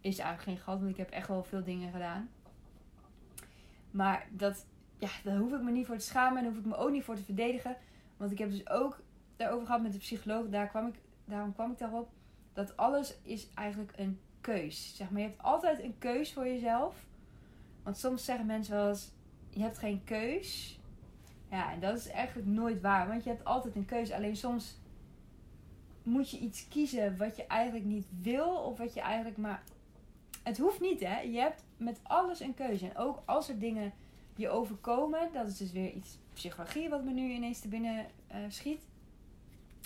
is 0.00 0.18
eigenlijk 0.18 0.42
geen 0.42 0.64
gat, 0.64 0.78
want 0.78 0.90
ik 0.90 0.96
heb 0.96 1.10
echt 1.10 1.28
wel 1.28 1.44
veel 1.44 1.64
dingen 1.64 1.92
gedaan. 1.92 2.28
Maar 3.90 4.28
dat, 4.30 4.66
ja, 4.98 5.08
daar 5.24 5.36
hoef 5.36 5.52
ik 5.52 5.62
me 5.62 5.70
niet 5.70 5.86
voor 5.86 5.96
te 5.96 6.04
schamen 6.04 6.38
en 6.38 6.48
hoef 6.48 6.58
ik 6.58 6.64
me 6.64 6.76
ook 6.76 6.90
niet 6.90 7.04
voor 7.04 7.16
te 7.16 7.24
verdedigen. 7.24 7.76
Want 8.16 8.30
ik 8.30 8.38
heb 8.38 8.50
dus 8.50 8.68
ook 8.68 9.00
daarover 9.36 9.66
gehad 9.66 9.82
met 9.82 9.92
de 9.92 9.98
psycholoog, 9.98 10.48
daar 10.48 10.68
kwam 10.68 10.86
ik, 10.86 10.94
daarom 11.24 11.54
kwam 11.54 11.70
ik 11.70 11.78
daarop, 11.78 12.10
dat 12.52 12.76
alles 12.76 13.18
is 13.22 13.48
eigenlijk 13.54 13.92
een 13.96 14.20
keus. 14.40 14.96
Zeg 14.96 15.10
maar, 15.10 15.20
je 15.20 15.26
hebt 15.26 15.42
altijd 15.42 15.82
een 15.82 15.98
keus 15.98 16.32
voor 16.32 16.46
jezelf. 16.46 17.06
Want 17.82 17.98
soms 17.98 18.24
zeggen 18.24 18.46
mensen 18.46 18.74
wel 18.74 18.88
eens, 18.88 19.10
je 19.50 19.60
hebt 19.60 19.78
geen 19.78 20.04
keus. 20.04 20.80
Ja, 21.50 21.72
en 21.72 21.80
dat 21.80 21.96
is 21.96 22.08
eigenlijk 22.08 22.48
nooit 22.48 22.80
waar. 22.80 23.08
Want 23.08 23.24
je 23.24 23.30
hebt 23.30 23.44
altijd 23.44 23.76
een 23.76 23.84
keuze. 23.84 24.14
Alleen 24.14 24.36
soms 24.36 24.78
moet 26.08 26.30
je 26.30 26.38
iets 26.38 26.68
kiezen 26.68 27.16
wat 27.16 27.36
je 27.36 27.46
eigenlijk 27.46 27.84
niet 27.84 28.06
wil. 28.20 28.48
Of 28.48 28.78
wat 28.78 28.94
je 28.94 29.00
eigenlijk 29.00 29.36
maar. 29.36 29.62
Het 30.42 30.58
hoeft 30.58 30.80
niet, 30.80 31.00
hè? 31.00 31.20
Je 31.20 31.38
hebt 31.38 31.64
met 31.76 32.00
alles 32.02 32.40
een 32.40 32.54
keuze. 32.54 32.88
En 32.88 32.96
ook 32.96 33.22
als 33.24 33.48
er 33.48 33.58
dingen 33.58 33.92
je 34.36 34.48
overkomen. 34.48 35.28
Dat 35.32 35.46
is 35.46 35.56
dus 35.56 35.72
weer 35.72 35.92
iets 35.92 36.18
psychologie 36.32 36.88
wat 36.88 37.04
me 37.04 37.12
nu 37.12 37.30
ineens 37.30 37.60
te 37.60 37.68
binnen 37.68 38.06
uh, 38.30 38.36
schiet. 38.48 38.82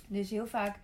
Dus 0.08 0.30
heel 0.30 0.46
vaak 0.46 0.78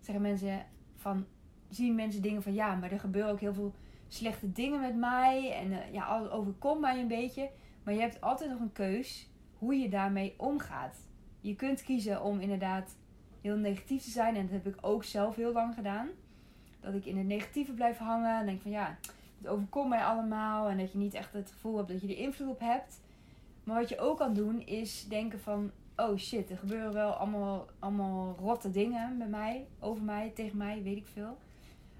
zeggen 0.00 0.22
mensen 0.22 0.66
van. 0.96 1.26
Zien 1.68 1.94
mensen 1.94 2.22
dingen 2.22 2.42
van 2.42 2.54
ja, 2.54 2.74
maar 2.74 2.92
er 2.92 3.00
gebeuren 3.00 3.32
ook 3.32 3.40
heel 3.40 3.54
veel 3.54 3.74
slechte 4.08 4.52
dingen 4.52 4.80
met 4.80 4.96
mij. 4.96 5.52
En 5.52 5.70
uh, 5.70 5.92
ja, 5.92 6.04
alles 6.04 6.30
overkomt 6.30 6.80
mij 6.80 7.00
een 7.00 7.08
beetje. 7.08 7.50
Maar 7.82 7.94
je 7.94 8.00
hebt 8.00 8.20
altijd 8.20 8.50
nog 8.50 8.60
een 8.60 8.72
keus 8.72 9.28
hoe 9.58 9.74
je 9.74 9.88
daarmee 9.88 10.34
omgaat. 10.36 10.96
Je 11.40 11.56
kunt 11.56 11.82
kiezen 11.82 12.22
om 12.22 12.40
inderdaad 12.40 12.96
heel 13.44 13.56
negatief 13.56 14.02
te 14.02 14.10
zijn. 14.10 14.36
En 14.36 14.42
dat 14.42 14.50
heb 14.50 14.66
ik 14.66 14.86
ook 14.86 15.04
zelf 15.04 15.36
heel 15.36 15.52
lang 15.52 15.74
gedaan. 15.74 16.08
Dat 16.80 16.94
ik 16.94 17.04
in 17.04 17.16
het 17.16 17.26
negatieve 17.26 17.72
blijf 17.72 17.98
hangen. 17.98 18.38
En 18.38 18.46
denk 18.46 18.60
van 18.60 18.70
ja, 18.70 18.96
het 19.38 19.46
overkomt 19.46 19.88
mij 19.88 20.04
allemaal. 20.04 20.68
En 20.68 20.78
dat 20.78 20.92
je 20.92 20.98
niet 20.98 21.14
echt 21.14 21.32
het 21.32 21.50
gevoel 21.50 21.76
hebt 21.76 21.88
dat 21.88 22.00
je 22.00 22.08
er 22.08 22.18
invloed 22.18 22.48
op 22.48 22.60
hebt. 22.60 23.00
Maar 23.64 23.80
wat 23.80 23.88
je 23.88 23.98
ook 23.98 24.18
kan 24.18 24.34
doen 24.34 24.66
is 24.66 25.08
denken 25.08 25.40
van... 25.40 25.70
Oh 25.96 26.16
shit, 26.16 26.50
er 26.50 26.58
gebeuren 26.58 26.92
wel 26.92 27.12
allemaal, 27.12 27.66
allemaal 27.78 28.36
rotte 28.40 28.70
dingen 28.70 29.18
bij 29.18 29.26
mij. 29.26 29.66
Over 29.80 30.04
mij, 30.04 30.30
tegen 30.34 30.56
mij, 30.56 30.82
weet 30.82 30.96
ik 30.96 31.06
veel. 31.06 31.38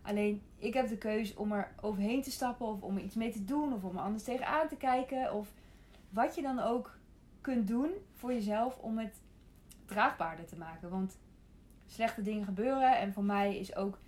Alleen 0.03 0.43
ik 0.57 0.75
heb 0.75 0.89
de 0.89 0.99
keus 0.99 1.35
om 1.35 1.53
er 1.53 1.73
overheen 1.81 2.23
te 2.23 2.31
stappen. 2.31 2.67
Of 2.67 2.81
om 2.81 2.97
er 2.97 3.03
iets 3.03 3.15
mee 3.15 3.33
te 3.33 3.45
doen. 3.45 3.73
Of 3.73 3.85
om 3.85 3.97
er 3.97 4.03
anders 4.03 4.25
tegenaan 4.25 4.69
te 4.69 4.77
kijken. 4.77 5.35
Of 5.35 5.53
wat 6.11 6.35
je 6.35 6.43
dan 6.43 6.59
ook 6.59 6.99
kunt 7.41 7.69
doen 7.69 7.91
voor 8.13 8.33
jezelf 8.33 8.79
om 8.79 8.99
het 8.99 9.23
draagbaarder 9.87 10.47
te 10.47 10.57
maken. 10.57 10.91
Want 10.91 11.17
slechte 11.87 12.23
dingen 12.23 12.45
gebeuren. 12.45 12.99
En 12.99 13.13
voor 13.13 13.25
mij 13.25 13.57
is 13.59 13.77
ook. 13.77 13.99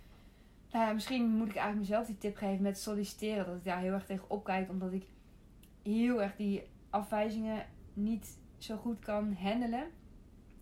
Nou 0.71 0.85
ja, 0.85 0.93
misschien 0.93 1.29
moet 1.29 1.49
ik 1.49 1.55
eigenlijk 1.55 1.89
mezelf 1.89 2.05
die 2.05 2.17
tip 2.17 2.35
geven 2.35 2.61
met 2.61 2.79
solliciteren. 2.79 3.45
Dat 3.45 3.55
ik 3.55 3.63
daar 3.63 3.79
heel 3.79 3.93
erg 3.93 4.05
tegen 4.05 4.29
opkijk. 4.29 4.69
Omdat 4.69 4.93
ik 4.93 5.05
heel 5.83 6.21
erg 6.21 6.35
die 6.35 6.63
afwijzingen 6.89 7.65
niet 7.93 8.37
zo 8.57 8.77
goed 8.77 8.99
kan 8.99 9.33
handelen. 9.33 9.87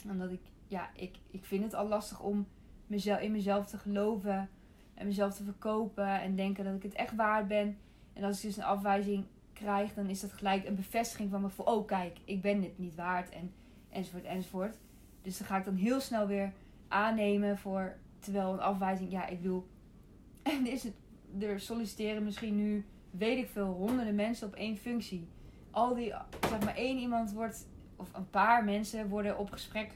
Omdat 0.10 0.32
ik, 0.32 0.42
ja, 0.68 0.90
ik, 0.96 1.18
ik 1.32 1.46
vind 1.46 1.64
het 1.64 1.74
al 1.74 1.88
lastig 1.88 2.22
om 2.22 2.48
mezelf, 2.88 3.20
in 3.20 3.32
mezelf 3.32 3.66
te 3.66 3.78
geloven. 3.78 4.50
En 4.94 5.06
mezelf 5.06 5.36
te 5.36 5.44
verkopen. 5.44 6.22
En 6.22 6.36
denken 6.36 6.64
dat 6.64 6.76
ik 6.76 6.84
het 6.84 6.94
echt 6.94 7.16
waard 7.16 7.48
ben. 7.48 7.78
En 8.14 8.24
als 8.24 8.38
ik 8.38 8.44
dus 8.44 8.58
een 8.58 8.64
afwijzing 8.64 9.26
krijg, 9.54 9.94
dan 9.94 10.10
is 10.10 10.20
dat 10.20 10.34
gelijk 10.34 10.66
een 10.66 10.76
bevestiging 10.76 11.30
van 11.30 11.42
me 11.42 11.50
voor, 11.50 11.66
oh 11.66 11.88
kijk, 11.88 12.18
ik 12.26 12.42
ben 12.42 12.62
dit 12.62 12.78
niet 12.78 12.96
waard 12.96 13.30
en 13.30 13.54
enzovoort 13.90 14.24
enzovoort. 14.24 14.78
Dus 15.22 15.38
dan 15.38 15.48
ga 15.48 15.58
ik 15.58 15.66
dan 15.66 15.76
heel 15.76 16.00
snel 16.00 16.28
weer 16.28 16.54
aannemen 16.88 17.58
voor, 17.58 17.96
terwijl 18.20 18.54
een 18.54 18.60
afwijzing, 18.60 19.12
ja, 19.12 19.28
ik 19.28 19.40
wil, 19.40 19.68
en 20.44 20.68
is 20.68 20.84
het, 20.84 20.94
er 21.40 21.60
solliciteren 21.60 22.24
misschien 22.24 22.56
nu, 22.56 22.86
weet 23.12 23.38
ik 23.38 23.50
veel, 23.50 23.74
honderden 23.74 24.16
mensen 24.16 24.48
op 24.48 24.54
één 24.54 24.78
functie. 24.78 25.28
Al 25.72 25.96
die, 25.96 26.14
zeg 26.50 26.64
maar 26.64 26.76
één 26.76 26.98
iemand 26.98 27.34
wordt, 27.34 27.68
of 27.96 28.14
een 28.14 28.30
paar 28.30 28.64
mensen 28.64 29.10
worden 29.10 29.38
op 29.38 29.52
gesprek 29.52 29.92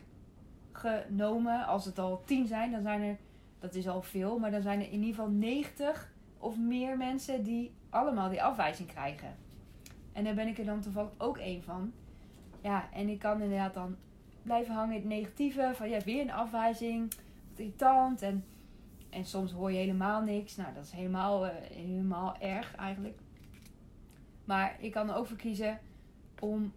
genomen. 0.72 1.66
Als 1.66 1.86
het 1.86 2.00
al 2.00 2.24
tien 2.26 2.48
zijn, 2.48 2.72
dan 2.72 2.82
zijn 2.82 3.02
er, 3.02 3.18
dat 3.60 3.76
is 3.76 3.88
al 3.88 4.02
veel, 4.02 4.40
maar 4.40 4.52
dan 4.52 4.62
zijn 4.62 4.80
er 4.80 4.86
in 4.86 5.00
ieder 5.00 5.10
geval 5.10 5.30
90 5.30 6.12
of 6.38 6.58
meer 6.58 6.98
mensen 6.98 7.44
die 7.44 7.72
allemaal 7.90 8.30
die 8.30 8.44
afwijzing 8.44 8.88
krijgen. 8.88 9.36
En 10.14 10.24
daar 10.24 10.34
ben 10.34 10.48
ik 10.48 10.58
er 10.58 10.66
dan 10.66 10.82
toevallig 10.82 11.12
ook 11.18 11.38
één 11.38 11.64
van. 11.64 11.92
Ja, 12.62 12.90
en 12.94 13.10
ik 13.10 13.20
kan 13.20 13.42
inderdaad 13.42 13.74
dan 13.74 13.96
blijven 14.50 14.76
hangen 14.76 14.96
in 14.96 15.02
het 15.02 15.10
negatieve. 15.10 15.72
Van 15.74 15.90
ja, 15.90 16.00
weer 16.00 16.22
een 16.22 16.32
afwijzing. 16.32 17.14
Wat 17.50 17.60
irritant. 17.60 18.22
En, 18.22 18.46
en 19.10 19.26
soms 19.26 19.52
hoor 19.52 19.72
je 19.72 19.78
helemaal 19.78 20.22
niks. 20.22 20.56
Nou, 20.56 20.74
dat 20.74 20.84
is 20.84 20.92
helemaal, 20.92 21.46
uh, 21.46 21.52
helemaal 21.72 22.36
erg 22.40 22.76
eigenlijk. 22.76 23.20
Maar 24.46 24.78
ik 24.80 24.92
kan 24.92 25.10
ook 25.12 25.28
voor 25.28 25.38
kiezen 25.38 25.80
om, 26.40 26.74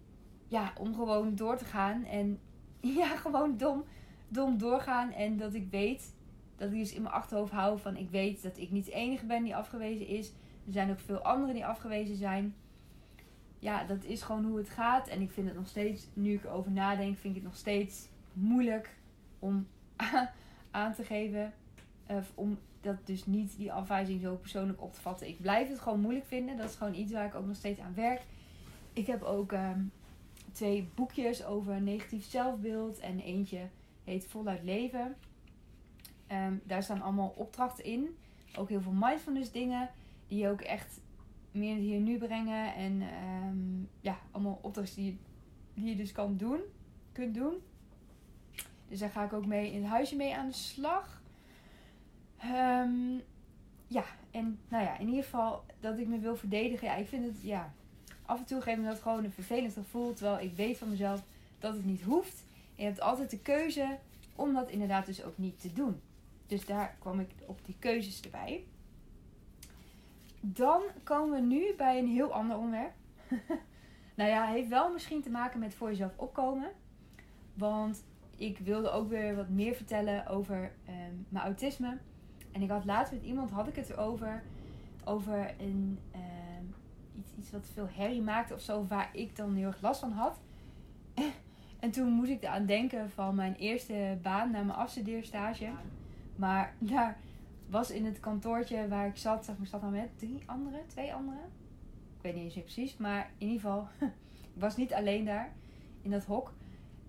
ja, 0.47 0.73
om 0.79 0.95
gewoon 0.95 1.35
door 1.35 1.57
te 1.57 1.65
gaan. 1.65 2.03
En 2.03 2.39
ja, 2.99 3.07
gewoon 3.07 3.57
dom, 3.57 3.83
dom 4.27 4.57
doorgaan. 4.57 5.11
En 5.11 5.37
dat 5.37 5.53
ik 5.53 5.67
weet, 5.69 6.13
dat 6.55 6.71
ik 6.71 6.77
dus 6.77 6.93
in 6.93 7.01
mijn 7.01 7.13
achterhoofd 7.13 7.51
hou 7.51 7.79
van... 7.79 7.97
Ik 7.97 8.09
weet 8.09 8.43
dat 8.43 8.57
ik 8.57 8.71
niet 8.71 8.85
de 8.85 8.91
enige 8.91 9.25
ben 9.25 9.43
die 9.43 9.55
afgewezen 9.55 10.07
is. 10.07 10.29
Er 10.65 10.73
zijn 10.73 10.91
ook 10.91 10.99
veel 10.99 11.21
anderen 11.21 11.55
die 11.55 11.65
afgewezen 11.65 12.15
zijn. 12.15 12.55
Ja, 13.63 13.83
dat 13.83 14.03
is 14.03 14.21
gewoon 14.21 14.45
hoe 14.45 14.57
het 14.57 14.69
gaat. 14.69 15.07
En 15.07 15.21
ik 15.21 15.31
vind 15.31 15.47
het 15.47 15.55
nog 15.55 15.67
steeds, 15.67 16.07
nu 16.13 16.33
ik 16.33 16.43
erover 16.43 16.71
nadenk, 16.71 17.17
vind 17.17 17.35
ik 17.35 17.41
het 17.41 17.51
nog 17.51 17.59
steeds 17.59 18.07
moeilijk 18.33 18.95
om 19.39 19.67
aan 20.71 20.93
te 20.93 21.03
geven. 21.03 21.53
Of 22.07 22.31
om 22.35 22.57
dat 22.81 23.07
dus 23.07 23.25
niet 23.25 23.57
die 23.57 23.71
afwijzing 23.71 24.21
zo 24.21 24.35
persoonlijk 24.35 24.81
op 24.81 24.93
te 24.93 25.01
vatten. 25.01 25.27
Ik 25.27 25.41
blijf 25.41 25.69
het 25.69 25.79
gewoon 25.79 25.99
moeilijk 25.99 26.25
vinden. 26.25 26.57
Dat 26.57 26.69
is 26.69 26.75
gewoon 26.75 26.93
iets 26.93 27.11
waar 27.11 27.25
ik 27.25 27.35
ook 27.35 27.45
nog 27.45 27.55
steeds 27.55 27.79
aan 27.79 27.93
werk. 27.93 28.21
Ik 28.93 29.07
heb 29.07 29.21
ook 29.21 29.51
ehm, 29.51 29.81
twee 30.51 30.89
boekjes 30.95 31.45
over 31.45 31.81
negatief 31.81 32.25
zelfbeeld. 32.25 32.99
En 32.99 33.19
eentje 33.19 33.67
heet 34.03 34.27
Voluit 34.27 34.63
Leven. 34.63 35.15
Um, 36.31 36.61
daar 36.63 36.83
staan 36.83 37.01
allemaal 37.01 37.33
opdrachten 37.35 37.83
in. 37.83 38.17
Ook 38.57 38.69
heel 38.69 38.81
veel 38.81 38.95
mindfulness 38.95 39.51
dingen. 39.51 39.89
Die 40.27 40.39
je 40.39 40.49
ook 40.49 40.61
echt 40.61 41.01
meer 41.53 41.75
hier 41.75 41.99
nu 41.99 42.17
brengen. 42.17 42.75
En 42.75 43.01
um, 43.01 43.89
ja, 44.01 44.19
allemaal 44.31 44.59
opdrachten 44.61 45.03
die, 45.03 45.19
je 45.73 45.95
dus 45.95 46.11
kan 46.11 46.37
doen. 46.37 46.59
Kunt 47.11 47.33
doen. 47.33 47.53
Dus 48.87 48.99
daar 48.99 49.09
ga 49.09 49.23
ik 49.23 49.33
ook 49.33 49.45
mee 49.45 49.71
in 49.71 49.81
het 49.81 49.91
huisje 49.91 50.15
mee 50.15 50.35
aan 50.35 50.47
de 50.47 50.53
slag. 50.53 51.21
Um, 52.45 53.21
ja, 53.87 54.05
en 54.31 54.59
nou 54.67 54.83
ja, 54.83 54.97
in 54.97 55.07
ieder 55.07 55.23
geval 55.23 55.63
dat 55.79 55.97
ik 55.97 56.07
me 56.07 56.19
wil 56.19 56.35
verdedigen. 56.35 56.87
Ja, 56.87 56.95
ik 56.95 57.07
vind 57.07 57.25
het, 57.25 57.41
ja, 57.41 57.73
af 58.25 58.39
en 58.39 58.45
toe 58.45 58.61
geeft 58.61 58.79
me 58.79 58.85
dat 58.85 59.01
gewoon 59.01 59.23
een 59.23 59.31
vervelend 59.31 59.73
gevoel. 59.73 60.13
Terwijl 60.13 60.39
ik 60.39 60.55
weet 60.55 60.77
van 60.77 60.89
mezelf 60.89 61.23
dat 61.59 61.73
het 61.73 61.85
niet 61.85 62.01
hoeft. 62.01 62.43
Je 62.75 62.83
hebt 62.83 63.01
altijd 63.01 63.29
de 63.29 63.39
keuze 63.39 63.97
om 64.35 64.53
dat 64.53 64.69
inderdaad 64.69 65.05
dus 65.05 65.23
ook 65.23 65.37
niet 65.37 65.61
te 65.61 65.73
doen. 65.73 66.01
Dus 66.47 66.65
daar 66.65 66.95
kwam 66.99 67.19
ik 67.19 67.29
op 67.45 67.59
die 67.65 67.75
keuzes 67.79 68.21
erbij. 68.21 68.63
Dan 70.45 70.81
komen 71.03 71.41
we 71.41 71.47
nu 71.47 71.73
bij 71.77 71.99
een 71.99 72.07
heel 72.07 72.33
ander 72.33 72.57
onderwerp. 72.57 72.93
nou 74.15 74.29
ja, 74.29 74.45
heeft 74.45 74.69
wel 74.69 74.91
misschien 74.91 75.21
te 75.21 75.29
maken 75.29 75.59
met 75.59 75.75
voor 75.75 75.89
jezelf 75.89 76.17
opkomen. 76.17 76.71
Want 77.53 78.03
ik 78.37 78.57
wilde 78.57 78.89
ook 78.89 79.09
weer 79.09 79.35
wat 79.35 79.49
meer 79.49 79.75
vertellen 79.75 80.27
over 80.27 80.71
um, 80.87 81.25
mijn 81.29 81.45
autisme. 81.45 81.97
En 82.51 82.61
ik 82.61 82.69
had 82.69 82.85
laatst 82.85 83.13
met 83.13 83.23
iemand, 83.23 83.51
had 83.51 83.67
ik 83.67 83.75
het 83.75 83.89
erover, 83.89 84.43
over 85.05 85.53
een, 85.59 85.99
uh, 86.15 87.19
iets, 87.19 87.31
iets 87.39 87.51
wat 87.51 87.67
veel 87.73 87.87
herrie 87.91 88.21
maakte 88.21 88.53
of 88.53 88.61
zo, 88.61 88.85
waar 88.87 89.09
ik 89.13 89.35
dan 89.35 89.55
heel 89.55 89.67
erg 89.67 89.81
last 89.81 89.99
van 89.99 90.11
had. 90.11 90.39
en 91.79 91.91
toen 91.91 92.11
moest 92.11 92.31
ik 92.31 92.43
eraan 92.43 92.65
denken 92.65 93.09
van 93.09 93.35
mijn 93.35 93.55
eerste 93.55 94.17
baan 94.21 94.51
na 94.51 94.61
mijn 94.61 94.77
afstudeerstage. 94.77 95.69
Maar 96.35 96.73
daar 96.79 97.17
was 97.69 97.91
in 97.91 98.05
het 98.05 98.19
kantoortje 98.19 98.87
waar 98.87 99.07
ik 99.07 99.17
zat, 99.17 99.45
zeg 99.45 99.57
maar, 99.57 99.67
zat 99.67 99.81
dan 99.81 99.91
met 99.91 100.19
drie 100.19 100.43
anderen, 100.45 100.87
twee 100.87 101.13
anderen. 101.13 101.43
Ik 102.17 102.21
weet 102.21 102.35
niet 102.35 102.43
eens 102.43 102.63
precies, 102.63 102.97
maar 102.97 103.31
in 103.37 103.47
ieder 103.47 103.61
geval, 103.61 103.87
ik 104.55 104.61
was 104.61 104.77
niet 104.77 104.93
alleen 104.93 105.25
daar 105.25 105.53
in 106.01 106.11
dat 106.11 106.25
hok. 106.25 106.53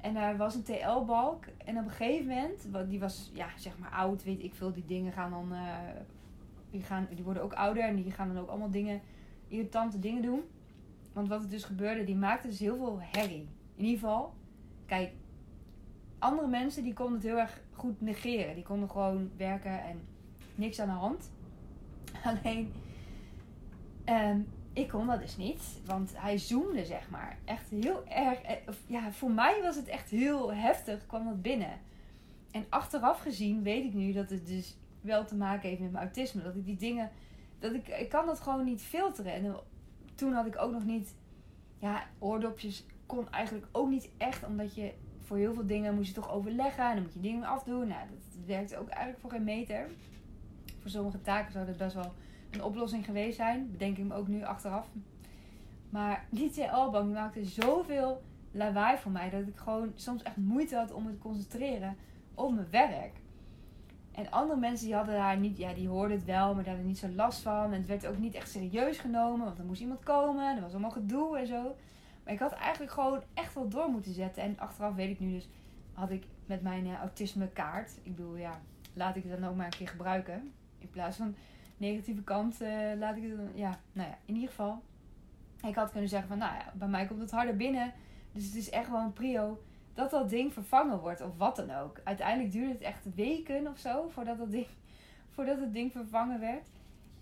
En 0.04 0.14
daar 0.14 0.36
was 0.36 0.54
een 0.54 0.62
TL-balk. 0.62 1.44
En 1.64 1.78
op 1.78 1.84
een 1.84 1.90
gegeven 1.90 2.26
moment, 2.26 2.88
die 2.88 3.00
was 3.00 3.30
ja, 3.34 3.48
zeg 3.56 3.78
maar 3.78 3.90
oud, 3.90 4.24
weet 4.24 4.42
ik 4.42 4.54
veel. 4.54 4.72
Die 4.72 4.84
dingen 4.84 5.12
gaan 5.12 5.30
dan, 5.30 5.52
uh, 5.52 5.78
die, 6.70 6.82
gaan, 6.82 7.08
die 7.14 7.24
worden 7.24 7.42
ook 7.42 7.52
ouder. 7.52 7.82
En 7.82 7.96
die 7.96 8.10
gaan 8.10 8.28
dan 8.34 8.42
ook 8.42 8.48
allemaal 8.48 8.70
dingen, 8.70 9.00
irritante 9.48 9.98
dingen 9.98 10.22
doen. 10.22 10.42
Want 11.12 11.28
wat 11.28 11.42
er 11.42 11.48
dus 11.48 11.64
gebeurde, 11.64 12.04
die 12.04 12.16
maakte 12.16 12.48
dus 12.48 12.58
heel 12.58 12.76
veel 12.76 12.98
herrie. 13.00 13.48
In 13.74 13.84
ieder 13.84 14.00
geval, 14.00 14.34
kijk, 14.86 15.12
andere 16.18 16.48
mensen 16.48 16.82
die 16.82 16.92
konden 16.92 17.14
het 17.14 17.22
heel 17.22 17.38
erg 17.38 17.60
goed 17.72 18.00
negeren. 18.00 18.54
Die 18.54 18.64
konden 18.64 18.90
gewoon 18.90 19.30
werken 19.36 19.84
en 19.84 20.00
niks 20.54 20.80
aan 20.80 20.88
de 20.88 20.94
hand. 20.94 21.30
Alleen, 22.24 22.72
um, 24.04 24.46
ik 24.74 24.88
kon 24.88 25.06
dat 25.06 25.20
dus 25.20 25.36
niet. 25.36 25.62
Want 25.86 26.12
hij 26.14 26.38
zoomde, 26.38 26.84
zeg 26.84 27.10
maar. 27.10 27.38
Echt 27.44 27.70
heel 27.70 28.06
erg. 28.06 28.40
Eh, 28.40 28.56
ja, 28.86 29.12
voor 29.12 29.30
mij 29.30 29.62
was 29.62 29.76
het 29.76 29.88
echt 29.88 30.10
heel 30.10 30.54
heftig, 30.54 31.06
kwam 31.06 31.24
dat 31.24 31.42
binnen. 31.42 31.80
En 32.50 32.66
achteraf 32.68 33.20
gezien 33.20 33.62
weet 33.62 33.84
ik 33.84 33.94
nu 33.94 34.12
dat 34.12 34.30
het 34.30 34.46
dus 34.46 34.76
wel 35.00 35.24
te 35.24 35.36
maken 35.36 35.68
heeft 35.68 35.80
met 35.80 35.92
mijn 35.92 36.04
autisme. 36.04 36.42
Dat 36.42 36.56
ik 36.56 36.64
die 36.64 36.76
dingen. 36.76 37.10
Dat 37.58 37.72
ik, 37.72 37.88
ik 37.88 38.08
kan 38.08 38.26
dat 38.26 38.40
gewoon 38.40 38.64
niet 38.64 38.82
filteren. 38.82 39.32
En 39.32 39.56
toen 40.14 40.32
had 40.32 40.46
ik 40.46 40.58
ook 40.58 40.72
nog 40.72 40.84
niet. 40.84 41.14
Ja, 41.78 42.06
oordopjes 42.18 42.86
kon 43.06 43.30
eigenlijk 43.30 43.66
ook 43.72 43.88
niet 43.88 44.08
echt. 44.16 44.46
Omdat 44.46 44.74
je 44.74 44.92
voor 45.20 45.36
heel 45.36 45.54
veel 45.54 45.66
dingen 45.66 45.94
moest 45.94 46.08
je 46.08 46.14
toch 46.14 46.30
overleggen. 46.30 46.84
En 46.84 46.94
dan 46.94 47.02
moet 47.02 47.14
je 47.14 47.20
dingen 47.20 47.44
afdoen. 47.44 47.88
Nou, 47.88 48.00
dat 48.10 48.46
werkte 48.46 48.78
ook 48.78 48.88
eigenlijk 48.88 49.20
voor 49.20 49.30
geen 49.30 49.44
meter. 49.44 49.86
Voor 50.84 50.92
sommige 50.92 51.20
taken 51.20 51.52
zou 51.52 51.66
dat 51.66 51.76
best 51.76 51.94
wel 51.94 52.12
een 52.50 52.62
oplossing 52.62 53.04
geweest 53.04 53.36
zijn. 53.36 53.70
Bedenk 53.70 53.98
ik 53.98 54.04
me 54.04 54.14
ook 54.14 54.28
nu 54.28 54.44
achteraf. 54.44 54.88
Maar 55.90 56.26
die 56.30 56.50
TL-bank 56.50 57.12
maakte 57.12 57.44
zoveel 57.44 58.22
lawaai 58.50 58.98
voor 58.98 59.12
mij 59.12 59.30
dat 59.30 59.46
ik 59.46 59.56
gewoon 59.56 59.92
soms 59.94 60.22
echt 60.22 60.36
moeite 60.36 60.76
had 60.76 60.92
om 60.92 61.04
me 61.04 61.10
te 61.10 61.18
concentreren 61.18 61.96
op 62.34 62.54
mijn 62.54 62.70
werk. 62.70 63.12
En 64.12 64.30
andere 64.30 64.60
mensen 64.60 64.86
die 64.86 64.94
hadden 64.94 65.14
daar 65.14 65.36
niet, 65.36 65.56
ja, 65.56 65.72
die 65.72 65.88
hoorden 65.88 66.16
het 66.16 66.26
wel, 66.26 66.54
maar 66.54 66.64
daar 66.64 66.72
hadden 66.72 66.86
niet 66.86 66.98
zo 66.98 67.08
last 67.08 67.40
van. 67.40 67.64
En 67.64 67.78
het 67.78 67.86
werd 67.86 68.06
ook 68.06 68.18
niet 68.18 68.34
echt 68.34 68.50
serieus 68.50 68.98
genomen, 68.98 69.46
want 69.46 69.58
er 69.58 69.64
moest 69.64 69.80
iemand 69.80 70.02
komen. 70.02 70.50
En 70.50 70.56
er 70.56 70.62
was 70.62 70.72
allemaal 70.72 70.90
gedoe 70.90 71.38
en 71.38 71.46
zo. 71.46 71.76
Maar 72.24 72.32
ik 72.32 72.38
had 72.38 72.52
eigenlijk 72.52 72.92
gewoon 72.92 73.22
echt 73.34 73.54
wel 73.54 73.68
door 73.68 73.88
moeten 73.88 74.12
zetten. 74.12 74.42
En 74.42 74.58
achteraf 74.58 74.94
weet 74.94 75.10
ik 75.10 75.20
nu 75.20 75.32
dus, 75.32 75.48
had 75.92 76.10
ik 76.10 76.24
met 76.46 76.62
mijn 76.62 76.86
uh, 76.86 76.98
autisme 76.98 77.48
kaart. 77.48 77.98
Ik 78.02 78.16
bedoel, 78.16 78.36
ja, 78.36 78.60
laat 78.92 79.16
ik 79.16 79.22
het 79.22 79.40
dan 79.40 79.50
ook 79.50 79.56
maar 79.56 79.66
een 79.66 79.78
keer 79.78 79.88
gebruiken. 79.88 80.52
In 80.84 80.90
plaats 80.90 81.16
van 81.16 81.34
negatieve 81.76 82.22
kant 82.22 82.62
uh, 82.62 82.92
laat 82.98 83.16
ik 83.16 83.22
het 83.22 83.36
dan. 83.36 83.50
Ja, 83.54 83.80
nou 83.92 84.08
ja, 84.08 84.18
in 84.24 84.34
ieder 84.34 84.48
geval. 84.48 84.82
Ik 85.66 85.74
had 85.74 85.90
kunnen 85.90 86.08
zeggen 86.08 86.28
van, 86.28 86.38
nou 86.38 86.54
ja, 86.54 86.72
bij 86.74 86.88
mij 86.88 87.06
komt 87.06 87.20
het 87.20 87.30
harder 87.30 87.56
binnen. 87.56 87.92
Dus 88.32 88.44
het 88.44 88.54
is 88.54 88.70
echt 88.70 88.86
gewoon 88.86 89.12
prio 89.12 89.62
dat 89.94 90.10
dat 90.10 90.30
ding 90.30 90.52
vervangen 90.52 91.00
wordt. 91.00 91.20
Of 91.20 91.36
wat 91.36 91.56
dan 91.56 91.70
ook. 91.70 92.00
Uiteindelijk 92.04 92.52
duurde 92.52 92.72
het 92.72 92.80
echt 92.80 93.14
weken 93.14 93.66
of 93.66 93.78
zo 93.78 94.08
voordat 94.08 94.38
dat 94.38 94.50
ding, 94.50 94.66
voordat 95.34 95.60
het 95.60 95.72
ding 95.72 95.92
vervangen 95.92 96.40
werd. 96.40 96.68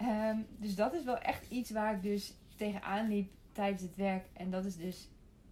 Um, 0.02 0.46
dus 0.58 0.74
dat 0.74 0.94
is 0.94 1.04
wel 1.04 1.18
echt 1.18 1.50
iets 1.50 1.70
waar 1.70 1.94
ik 1.94 2.02
dus 2.02 2.34
tegenaan 2.56 3.08
liep 3.08 3.30
tijdens 3.52 3.82
het 3.82 3.96
werk. 3.96 4.26
En 4.32 4.50
dat 4.50 4.64
is 4.64 4.76
dus 4.76 5.08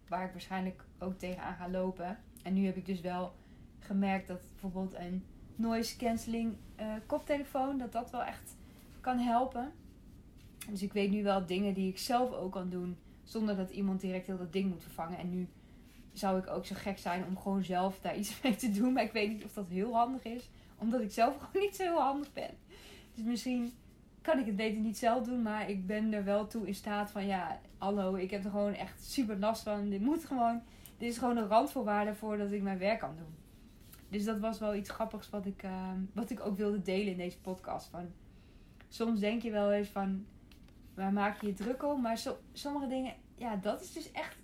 waar 0.08 0.24
ik 0.24 0.32
waarschijnlijk 0.32 0.84
ook 0.98 1.18
tegenaan 1.18 1.54
ga 1.54 1.68
lopen. 1.68 2.18
En 2.42 2.54
nu 2.54 2.66
heb 2.66 2.76
ik 2.76 2.86
dus 2.86 3.00
wel 3.00 3.32
gemerkt 3.78 4.28
dat 4.28 4.40
bijvoorbeeld 4.50 4.94
een 4.94 5.24
noise 5.60 5.96
cancelling 5.96 6.56
uh, 6.80 6.86
koptelefoon, 7.06 7.78
dat 7.78 7.92
dat 7.92 8.10
wel 8.10 8.22
echt 8.22 8.56
kan 9.00 9.18
helpen. 9.18 9.72
Dus 10.70 10.82
ik 10.82 10.92
weet 10.92 11.10
nu 11.10 11.22
wel 11.22 11.46
dingen 11.46 11.74
die 11.74 11.88
ik 11.88 11.98
zelf 11.98 12.32
ook 12.32 12.52
kan 12.52 12.70
doen. 12.70 12.96
Zonder 13.24 13.56
dat 13.56 13.70
iemand 13.70 14.00
direct 14.00 14.26
heel 14.26 14.38
dat 14.38 14.52
ding 14.52 14.70
moet 14.70 14.82
vervangen. 14.82 15.18
En 15.18 15.30
nu 15.30 15.48
zou 16.12 16.38
ik 16.38 16.46
ook 16.46 16.66
zo 16.66 16.74
gek 16.78 16.98
zijn 16.98 17.24
om 17.24 17.38
gewoon 17.38 17.64
zelf 17.64 17.98
daar 18.00 18.16
iets 18.16 18.40
mee 18.42 18.56
te 18.56 18.70
doen. 18.70 18.92
Maar 18.92 19.02
ik 19.02 19.12
weet 19.12 19.28
niet 19.28 19.44
of 19.44 19.52
dat 19.52 19.68
heel 19.68 19.94
handig 19.94 20.24
is. 20.24 20.50
Omdat 20.76 21.00
ik 21.00 21.12
zelf 21.12 21.36
gewoon 21.40 21.62
niet 21.62 21.76
zo 21.76 21.82
heel 21.82 22.00
handig 22.00 22.32
ben. 22.32 22.50
Dus 23.14 23.24
misschien 23.24 23.72
kan 24.22 24.38
ik 24.38 24.46
het 24.46 24.56
beter 24.56 24.80
niet 24.80 24.98
zelf 24.98 25.24
doen. 25.24 25.42
Maar 25.42 25.70
ik 25.70 25.86
ben 25.86 26.12
er 26.12 26.24
wel 26.24 26.46
toe 26.46 26.66
in 26.66 26.74
staat 26.74 27.10
van 27.10 27.26
ja, 27.26 27.60
hallo, 27.78 28.14
ik 28.14 28.30
heb 28.30 28.44
er 28.44 28.50
gewoon 28.50 28.74
echt 28.74 29.04
super 29.04 29.38
last 29.38 29.62
van. 29.62 29.88
Dit 29.88 30.00
moet 30.00 30.24
gewoon. 30.24 30.62
Dit 30.98 31.10
is 31.10 31.18
gewoon 31.18 31.36
een 31.36 31.48
randvoorwaarde 31.48 32.14
voordat 32.14 32.52
ik 32.52 32.62
mijn 32.62 32.78
werk 32.78 32.98
kan 32.98 33.16
doen. 33.16 33.39
Dus 34.10 34.24
dat 34.24 34.38
was 34.38 34.58
wel 34.58 34.74
iets 34.74 34.90
grappigs 34.90 35.30
wat 35.30 35.46
ik, 35.46 35.62
uh, 35.62 35.92
wat 36.12 36.30
ik 36.30 36.40
ook 36.40 36.56
wilde 36.56 36.82
delen 36.82 37.12
in 37.12 37.16
deze 37.16 37.40
podcast. 37.40 37.88
Van, 37.88 38.12
soms 38.88 39.20
denk 39.20 39.42
je 39.42 39.50
wel 39.50 39.72
eens 39.72 39.88
van, 39.88 40.26
waar 40.94 41.12
maak 41.12 41.40
je 41.40 41.46
je 41.46 41.54
druk 41.54 41.82
om? 41.82 42.00
Maar 42.00 42.18
so, 42.18 42.36
sommige 42.52 42.86
dingen, 42.86 43.14
ja, 43.34 43.56
dat 43.56 43.80
is 43.80 43.92
dus 43.92 44.12
echt. 44.12 44.36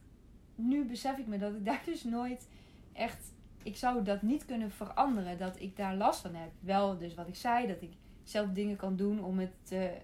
Nu 0.55 0.85
besef 0.85 1.19
ik 1.19 1.27
me 1.27 1.39
dat 1.39 1.55
ik 1.55 1.65
daar 1.65 1.83
dus 1.85 2.05
nooit 2.05 2.49
echt. 2.93 3.35
Ik 3.63 3.77
zou 3.77 4.03
dat 4.03 4.23
niet 4.23 4.45
kunnen 4.45 4.71
veranderen, 4.71 5.39
dat 5.39 5.61
ik 5.61 5.77
daar 5.77 5.95
last 5.97 6.21
van 6.21 6.35
heb. 6.35 6.51
Wel, 6.61 6.99
dus 6.99 7.15
wat 7.15 7.29
ik 7.29 7.37
zei, 7.37 7.67
dat 7.67 7.83
ik 7.83 7.93
zelf 8.23 8.51
dingen 8.51 8.77
kan 8.77 8.97
doen 8.97 9.25
om 9.25 9.39
het 9.39 9.53
te 9.63 9.97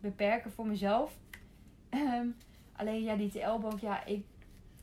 beperken 0.00 0.52
voor 0.52 0.66
mezelf. 0.66 1.18
Um, 1.90 2.36
alleen 2.72 3.02
ja, 3.02 3.16
die 3.16 3.30
TL-bank, 3.30 3.80
ja, 3.80 4.04
ik, 4.04 4.24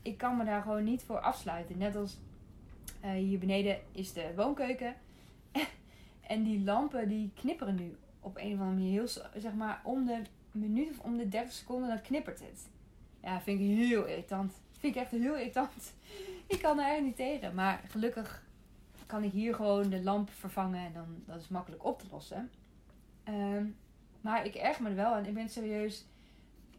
ik 0.02 0.18
kan 0.18 0.36
me 0.36 0.44
daar 0.44 0.62
gewoon 0.62 0.84
niet 0.84 1.02
voor 1.02 1.20
afsluiten. 1.20 1.78
Net 1.78 1.96
als 1.96 2.18
uh, 3.04 3.10
hier 3.10 3.38
beneden 3.38 3.78
is 3.92 4.12
de 4.12 4.32
woonkeuken. 4.36 4.96
en 6.20 6.42
die 6.42 6.64
lampen 6.64 7.08
die 7.08 7.30
knipperen 7.34 7.74
nu 7.74 7.96
op 8.20 8.36
een 8.36 8.52
of 8.52 8.60
andere 8.60 8.70
manier 8.70 8.90
heel, 8.90 9.08
zeg 9.36 9.54
maar, 9.54 9.80
om 9.84 10.06
de 10.06 10.22
minuut 10.52 10.90
of 10.90 10.98
om 10.98 11.16
de 11.16 11.28
30 11.28 11.52
seconden, 11.52 11.88
dan 11.88 12.00
knippert 12.00 12.40
het. 12.40 12.68
Ja, 13.22 13.40
vind 13.40 13.60
ik 13.60 13.66
heel 13.66 14.06
irritant. 14.06 14.52
Vind 14.78 14.94
ik 14.94 15.02
echt 15.02 15.10
heel 15.10 15.36
irritant. 15.36 15.94
Ik 16.46 16.58
kan 16.62 16.78
er 16.78 16.92
echt 16.92 17.02
niet 17.02 17.16
tegen. 17.16 17.54
Maar 17.54 17.80
gelukkig 17.88 18.44
kan 19.06 19.22
ik 19.22 19.32
hier 19.32 19.54
gewoon 19.54 19.90
de 19.90 20.02
lamp 20.02 20.30
vervangen 20.30 20.86
en 20.86 20.92
dan 20.92 21.06
dat 21.26 21.40
is 21.40 21.48
makkelijk 21.48 21.84
op 21.84 21.98
te 21.98 22.06
lossen. 22.10 22.50
Ehm, 23.24 23.66
maar 24.20 24.46
ik 24.46 24.54
erg 24.54 24.80
me 24.80 24.88
er 24.88 24.94
wel 24.94 25.14
aan. 25.14 25.26
Ik 25.26 25.34
ben 25.34 25.48
serieus. 25.48 26.06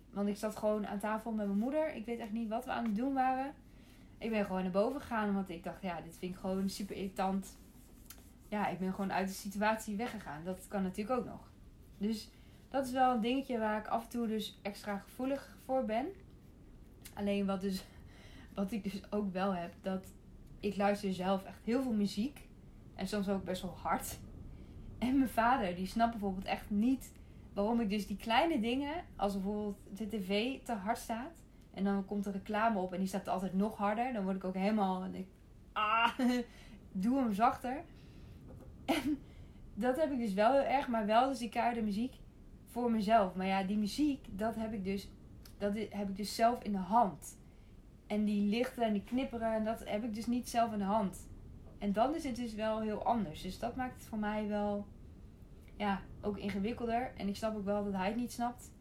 Want 0.10 0.28
ik 0.28 0.38
zat 0.38 0.56
gewoon 0.56 0.88
aan 0.88 1.00
tafel 1.00 1.32
met 1.32 1.46
mijn 1.46 1.60
moeder. 1.60 1.96
Ik 1.96 2.06
weet 2.06 2.20
echt 2.20 2.32
niet 2.32 2.50
wat 2.50 2.66
we 2.66 2.72
aan 2.72 2.84
het 2.84 2.96
doen 2.96 3.14
waren. 3.14 3.54
Ik 4.22 4.30
ben 4.30 4.46
gewoon 4.46 4.62
naar 4.62 4.72
boven 4.72 5.02
gegaan. 5.02 5.34
Want 5.34 5.50
ik 5.50 5.64
dacht, 5.64 5.82
ja, 5.82 6.02
dit 6.02 6.18
vind 6.18 6.34
ik 6.34 6.40
gewoon 6.40 6.70
super 6.70 6.96
irritant. 6.96 7.58
Ja, 8.48 8.68
ik 8.68 8.80
ben 8.80 8.94
gewoon 8.94 9.14
uit 9.14 9.28
de 9.28 9.34
situatie 9.34 9.96
weggegaan. 9.96 10.44
Dat 10.44 10.68
kan 10.68 10.84
natuurlijk 10.84 11.20
ook 11.20 11.26
nog. 11.26 11.52
Dus 11.98 12.30
dat 12.70 12.86
is 12.86 12.92
wel 12.92 13.14
een 13.14 13.22
dingetje 13.22 13.60
waar 13.60 13.80
ik 13.80 13.88
af 13.88 14.04
en 14.04 14.10
toe 14.10 14.28
dus 14.28 14.60
extra 14.62 14.98
gevoelig 14.98 15.58
voor 15.66 15.86
ben. 15.86 16.08
Alleen 17.14 17.46
wat, 17.46 17.62
dus, 17.62 17.84
wat 18.56 18.72
ik 18.72 18.84
dus 18.84 19.12
ook 19.12 19.34
wel 19.34 19.56
heb, 19.56 19.74
dat 19.82 20.06
ik 20.60 20.76
luister 20.76 21.14
zelf 21.14 21.44
echt 21.44 21.66
heel 21.66 21.82
veel 21.82 21.94
muziek. 21.94 22.48
En 22.96 23.08
soms 23.08 23.30
ook 23.30 23.44
best 23.44 23.62
wel 23.62 23.78
hard. 23.78 24.18
En 24.98 25.18
mijn 25.18 25.30
vader, 25.30 25.76
die 25.76 25.88
snapt 25.88 26.12
bijvoorbeeld 26.12 26.46
echt 26.46 26.70
niet 26.70 27.12
waarom 27.54 27.80
ik 27.80 27.90
dus 27.90 28.08
die 28.08 28.18
kleine 28.18 28.60
dingen, 28.60 29.04
als 29.16 29.34
bijvoorbeeld 29.34 29.78
de 29.98 30.08
tv 30.08 30.60
te 30.64 30.74
hard 30.74 30.98
staat. 30.98 31.41
En 31.74 31.84
dan 31.84 32.06
komt 32.06 32.26
er 32.26 32.32
reclame 32.32 32.80
op 32.80 32.94
en 32.94 33.00
die 33.00 33.08
staat 33.08 33.28
altijd 33.28 33.54
nog 33.54 33.78
harder. 33.78 34.14
Dan 34.14 34.24
word 34.24 34.36
ik 34.36 34.44
ook 34.44 34.54
helemaal, 34.54 35.04
en 35.04 35.16
ik, 35.16 35.28
ah, 35.72 36.20
doe 36.92 37.18
hem 37.18 37.34
zachter. 37.34 37.84
En 38.86 39.20
dat 39.74 39.96
heb 39.96 40.12
ik 40.12 40.18
dus 40.18 40.34
wel 40.34 40.52
heel 40.52 40.62
erg, 40.62 40.88
maar 40.88 41.06
wel 41.06 41.30
dus 41.30 41.38
die 41.38 41.50
keiharde 41.50 41.82
muziek 41.82 42.14
voor 42.66 42.92
mezelf. 42.92 43.36
Maar 43.36 43.48
ja, 43.48 43.64
die 43.64 43.78
muziek, 43.78 44.26
dat 44.32 44.56
heb 44.56 44.74
ik 44.74 44.84
dus, 44.84 45.10
dat 45.58 45.74
heb 45.90 46.10
ik 46.10 46.16
dus 46.16 46.36
zelf 46.36 46.64
in 46.64 46.72
de 46.72 46.78
hand. 46.78 47.40
En 48.08 48.26
die 48.26 48.50
lichten 48.50 48.84
en 48.84 48.94
die 48.94 49.04
knipperen, 49.04 49.54
en 49.54 49.64
dat 49.64 49.90
heb 49.90 50.04
ik 50.04 50.14
dus 50.14 50.28
niet 50.28 50.50
zelf 50.50 50.72
in 50.72 50.80
de 50.80 50.84
hand. 50.84 51.30
En 51.78 51.94
dan 51.94 52.16
is 52.16 52.24
het 52.24 52.36
dus 52.36 52.54
wel 52.54 52.82
heel 52.82 53.04
anders. 53.04 53.42
Dus 53.42 53.60
dat 53.60 53.76
maakt 53.76 53.94
het 53.94 54.06
voor 54.06 54.18
mij 54.18 54.48
wel, 54.48 54.86
ja, 55.78 56.02
ook 56.22 56.38
ingewikkelder. 56.38 57.12
En 57.18 57.28
ik 57.28 57.36
snap 57.36 57.56
ook 57.56 57.66
wel 57.66 57.84
dat 57.84 57.94
hij 57.94 58.08
het 58.08 58.16
niet 58.16 58.32
snapt. 58.32 58.72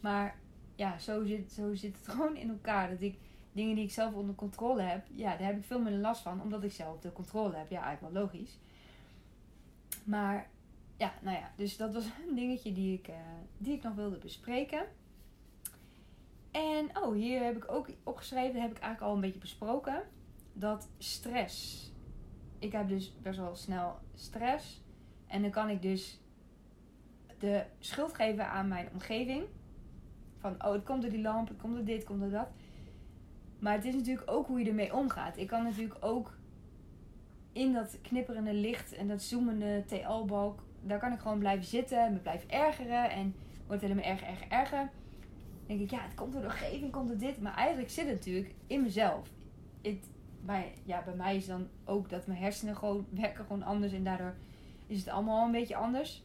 Maar 0.00 0.34
ja, 0.74 0.98
zo 0.98 1.24
zit, 1.24 1.52
zo 1.52 1.74
zit 1.74 1.96
het 1.96 2.08
gewoon 2.14 2.36
in 2.36 2.48
elkaar. 2.48 2.90
Dat 2.90 3.00
ik 3.00 3.18
dingen 3.52 3.74
die 3.74 3.84
ik 3.84 3.90
zelf 3.90 4.14
onder 4.14 4.34
controle 4.34 4.82
heb, 4.82 5.06
ja, 5.14 5.36
daar 5.36 5.46
heb 5.46 5.56
ik 5.56 5.64
veel 5.64 5.80
minder 5.80 6.00
last 6.00 6.22
van. 6.22 6.42
Omdat 6.42 6.64
ik 6.64 6.72
zelf 6.72 7.00
de 7.00 7.12
controle 7.12 7.56
heb. 7.56 7.70
Ja, 7.70 7.82
eigenlijk 7.82 8.14
wel 8.14 8.22
logisch. 8.22 8.58
Maar 10.04 10.50
ja, 10.96 11.12
nou 11.20 11.36
ja, 11.36 11.50
dus 11.56 11.76
dat 11.76 11.92
was 11.92 12.04
een 12.28 12.34
dingetje 12.34 12.72
die 12.72 12.98
ik, 12.98 13.08
uh, 13.08 13.14
die 13.58 13.74
ik 13.74 13.82
nog 13.82 13.94
wilde 13.94 14.18
bespreken. 14.18 14.86
En 16.50 16.96
oh, 16.96 17.14
hier 17.14 17.42
heb 17.44 17.56
ik 17.56 17.72
ook 17.72 17.88
opgeschreven, 18.02 18.60
heb 18.60 18.70
ik 18.70 18.78
eigenlijk 18.78 19.02
al 19.02 19.14
een 19.14 19.20
beetje 19.20 19.38
besproken. 19.38 20.02
Dat 20.52 20.88
stress. 20.98 21.90
Ik 22.58 22.72
heb 22.72 22.88
dus 22.88 23.12
best 23.22 23.38
wel 23.38 23.56
snel 23.56 23.98
stress. 24.14 24.82
En 25.26 25.42
dan 25.42 25.50
kan 25.50 25.68
ik 25.68 25.82
dus 25.82 26.20
de 27.38 27.64
schuld 27.78 28.14
geven 28.14 28.46
aan 28.46 28.68
mijn 28.68 28.88
omgeving. 28.92 29.44
Van, 30.42 30.64
oh, 30.64 30.72
het 30.72 30.84
komt 30.84 31.02
door 31.02 31.10
die 31.10 31.20
lamp, 31.20 31.48
het 31.48 31.56
komt 31.60 31.74
door 31.74 31.84
dit, 31.84 31.96
het 31.96 32.04
komt 32.04 32.20
door 32.20 32.30
dat. 32.30 32.48
Maar 33.58 33.74
het 33.74 33.84
is 33.84 33.94
natuurlijk 33.94 34.30
ook 34.30 34.46
hoe 34.46 34.58
je 34.58 34.68
ermee 34.68 34.94
omgaat. 34.94 35.36
Ik 35.36 35.46
kan 35.46 35.62
natuurlijk 35.62 36.04
ook 36.04 36.36
in 37.52 37.72
dat 37.72 37.98
knipperende 38.02 38.54
licht 38.54 38.92
en 38.92 39.08
dat 39.08 39.22
zoemende 39.22 39.84
TL-balk, 39.86 40.62
daar 40.80 40.98
kan 40.98 41.12
ik 41.12 41.20
gewoon 41.20 41.38
blijven 41.38 41.66
zitten, 41.66 42.12
me 42.12 42.18
blijven 42.18 42.50
ergeren 42.50 43.10
en 43.10 43.34
wordt 43.66 43.94
maar 43.94 44.04
erger, 44.04 44.28
erger, 44.28 44.48
erger 44.48 44.90
denk 45.66 45.80
ik, 45.80 45.90
ja, 45.90 46.02
het 46.02 46.14
komt 46.14 46.32
door 46.32 46.40
de 46.40 46.46
omgeving, 46.46 46.92
komt 46.92 47.08
door 47.08 47.18
dit. 47.18 47.40
Maar 47.40 47.54
eigenlijk 47.54 47.90
zit 47.90 48.06
het 48.06 48.14
natuurlijk 48.14 48.54
in 48.66 48.82
mezelf. 48.82 49.28
Bij, 50.44 50.72
ja, 50.84 51.02
bij 51.04 51.14
mij 51.14 51.36
is 51.36 51.46
dan 51.46 51.68
ook 51.84 52.10
dat 52.10 52.26
mijn 52.26 52.38
hersenen 52.38 52.76
gewoon 52.76 53.06
werken 53.22 53.44
gewoon 53.44 53.62
anders. 53.62 53.92
En 53.92 54.04
daardoor 54.04 54.34
is 54.86 54.98
het 54.98 55.08
allemaal 55.08 55.44
een 55.44 55.52
beetje 55.52 55.76
anders. 55.76 56.22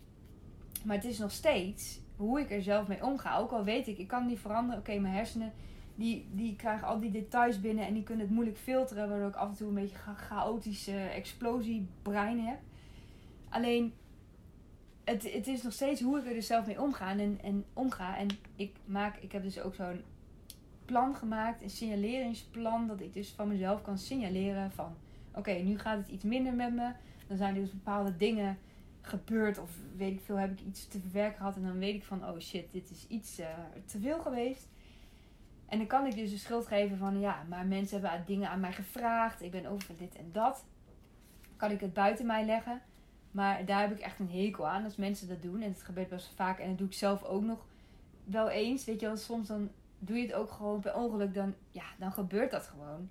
Maar 0.84 0.95
het 0.95 1.06
is 1.06 1.17
nog 1.17 1.32
steeds 1.32 1.99
hoe 2.17 2.39
ik 2.39 2.51
er 2.51 2.62
zelf 2.62 2.88
mee 2.88 3.03
omga. 3.03 3.38
Ook 3.38 3.51
al 3.51 3.63
weet 3.63 3.88
ik, 3.88 3.97
ik 3.97 4.08
kan 4.08 4.25
niet 4.25 4.39
veranderen. 4.39 4.80
Oké, 4.80 4.99
mijn 4.99 5.13
hersenen 5.13 5.53
die, 5.95 6.27
die 6.32 6.56
krijgen 6.56 6.88
al 6.88 6.99
die 6.99 7.12
details 7.12 7.62
binnen 7.62 7.86
en 7.86 7.93
die 7.93 8.03
kunnen 8.03 8.25
het 8.25 8.34
moeilijk 8.34 8.58
filteren. 8.58 9.10
Waardoor 9.10 9.27
ik 9.27 9.36
af 9.36 9.49
en 9.49 9.56
toe 9.56 9.67
een 9.67 9.73
beetje 9.73 9.97
chaotische 10.15 10.97
explosiebrein 10.97 12.39
heb. 12.39 12.58
Alleen 13.49 13.93
het, 15.03 15.34
het 15.34 15.47
is 15.47 15.62
nog 15.62 15.73
steeds 15.73 16.01
hoe 16.01 16.19
ik 16.19 16.25
er 16.25 16.34
dus 16.34 16.47
zelf 16.47 16.65
mee 16.65 16.82
omga 16.82 17.17
en, 17.17 17.39
en 17.41 17.65
omga. 17.73 18.17
En 18.17 18.27
ik 18.56 18.75
maak, 18.86 19.17
ik 19.17 19.32
heb 19.32 19.43
dus 19.43 19.62
ook 19.62 19.75
zo'n 19.75 20.01
plan 20.86 21.15
gemaakt, 21.15 21.62
een 21.62 21.69
signaleringsplan, 21.69 22.88
dat 22.88 23.01
ik 23.01 23.13
dus 23.13 23.30
van 23.30 23.47
mezelf 23.47 23.82
kan 23.82 23.97
signaleren 23.97 24.71
van 24.71 24.95
oké, 25.34 25.51
nu 25.51 25.80
gaat 25.80 25.97
het 25.97 26.08
iets 26.08 26.23
minder 26.23 26.53
met 26.53 26.73
me. 26.73 26.91
Dan 27.27 27.38
zijn 27.38 27.56
er 27.56 27.62
dus 27.62 27.71
bepaalde 27.71 28.15
dingen 28.15 28.58
gebeurd 29.07 29.57
of 29.57 29.71
weet 29.97 30.13
ik 30.13 30.21
veel, 30.25 30.35
heb 30.35 30.51
ik 30.51 30.65
iets 30.65 30.87
te 30.87 30.99
verwerken 30.99 31.37
gehad 31.37 31.55
en 31.55 31.63
dan 31.63 31.79
weet 31.79 31.95
ik 31.95 32.03
van 32.03 32.29
oh 32.29 32.39
shit, 32.39 32.71
dit 32.71 32.89
is 32.89 33.05
iets 33.07 33.39
uh, 33.39 33.45
te 33.85 33.99
veel 33.99 34.19
geweest. 34.19 34.67
En 35.65 35.77
dan 35.77 35.87
kan 35.87 36.05
ik 36.05 36.15
dus 36.15 36.31
de 36.31 36.37
schuld 36.37 36.67
geven 36.67 36.97
van 36.97 37.19
ja, 37.19 37.43
maar 37.49 37.65
mensen 37.65 38.01
hebben 38.01 38.25
dingen 38.25 38.49
aan 38.49 38.59
mij 38.59 38.73
gevraagd, 38.73 39.41
ik 39.41 39.51
ben 39.51 39.65
over 39.65 39.97
dit 39.97 40.15
en 40.15 40.29
dat. 40.31 40.65
Kan 41.55 41.71
ik 41.71 41.79
het 41.79 41.93
buiten 41.93 42.25
mij 42.25 42.45
leggen? 42.45 42.81
Maar 43.31 43.65
daar 43.65 43.81
heb 43.81 43.91
ik 43.91 43.99
echt 43.99 44.19
een 44.19 44.31
hekel 44.31 44.67
aan 44.67 44.83
als 44.83 44.95
mensen 44.95 45.27
dat 45.27 45.41
doen. 45.41 45.61
En 45.61 45.69
het 45.69 45.83
gebeurt 45.83 46.09
best 46.09 46.31
vaak. 46.35 46.59
En 46.59 46.69
dat 46.69 46.77
doe 46.77 46.87
ik 46.87 46.93
zelf 46.93 47.23
ook 47.23 47.43
nog 47.43 47.65
wel 48.23 48.49
eens. 48.49 48.85
Weet 48.85 48.99
je 48.99 49.05
wel, 49.05 49.17
soms 49.17 49.47
dan 49.47 49.69
doe 49.99 50.17
je 50.17 50.25
het 50.25 50.33
ook 50.33 50.51
gewoon 50.51 50.79
per 50.79 50.95
ongeluk. 50.95 51.33
Dan, 51.33 51.53
ja, 51.71 51.83
dan 51.97 52.11
gebeurt 52.11 52.51
dat 52.51 52.67
gewoon. 52.67 53.09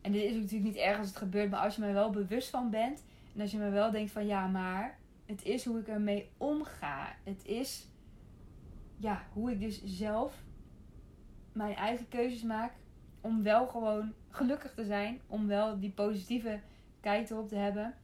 En 0.00 0.12
dit 0.12 0.22
is 0.22 0.34
natuurlijk 0.34 0.64
niet 0.64 0.76
erg 0.76 0.98
als 0.98 1.06
het 1.06 1.16
gebeurt. 1.16 1.50
Maar 1.50 1.60
als 1.60 1.74
je 1.74 1.80
me 1.80 1.92
wel 1.92 2.10
bewust 2.10 2.50
van 2.50 2.70
bent. 2.70 3.02
En 3.34 3.40
als 3.40 3.50
je 3.50 3.58
me 3.58 3.70
wel 3.70 3.90
denkt 3.90 4.10
van 4.10 4.26
ja, 4.26 4.46
maar 4.46 4.98
het 5.26 5.44
is 5.44 5.64
hoe 5.64 5.78
ik 5.78 5.88
ermee 5.88 6.30
omga. 6.36 7.14
Het 7.24 7.44
is 7.44 7.88
ja, 8.96 9.26
hoe 9.32 9.50
ik 9.50 9.60
dus 9.60 9.84
zelf 9.84 10.42
mijn 11.52 11.74
eigen 11.74 12.08
keuzes 12.08 12.42
maak. 12.42 12.72
Om 13.20 13.42
wel 13.42 13.66
gewoon 13.66 14.12
gelukkig 14.28 14.74
te 14.74 14.84
zijn. 14.84 15.20
Om 15.26 15.46
wel 15.46 15.78
die 15.78 15.90
positieve 15.90 16.60
kijk 17.00 17.30
erop 17.30 17.48
te 17.48 17.56
hebben 17.56 17.94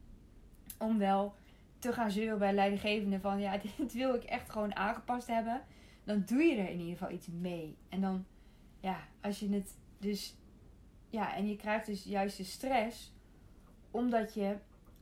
om 0.78 0.98
wel 0.98 1.34
te 1.78 1.92
gaan 1.92 2.10
zeuren 2.10 2.38
bij 2.38 2.52
leidinggevende 2.52 3.20
van 3.20 3.40
ja, 3.40 3.58
dit 3.76 3.92
wil 3.92 4.14
ik 4.14 4.24
echt 4.24 4.50
gewoon 4.50 4.74
aangepast 4.74 5.26
hebben. 5.26 5.62
Dan 6.04 6.22
doe 6.26 6.42
je 6.42 6.56
er 6.56 6.70
in 6.70 6.78
ieder 6.78 6.96
geval 6.96 7.10
iets 7.10 7.26
mee. 7.26 7.76
En 7.88 8.00
dan, 8.00 8.24
ja, 8.80 9.08
als 9.20 9.38
je 9.40 9.48
het 9.48 9.76
dus, 9.98 10.36
ja, 11.10 11.34
en 11.34 11.48
je 11.48 11.56
krijgt 11.56 11.86
dus 11.86 12.04
juist 12.04 12.36
de 12.36 12.44
stress 12.44 13.16
omdat 13.90 14.34
je, 14.34 14.56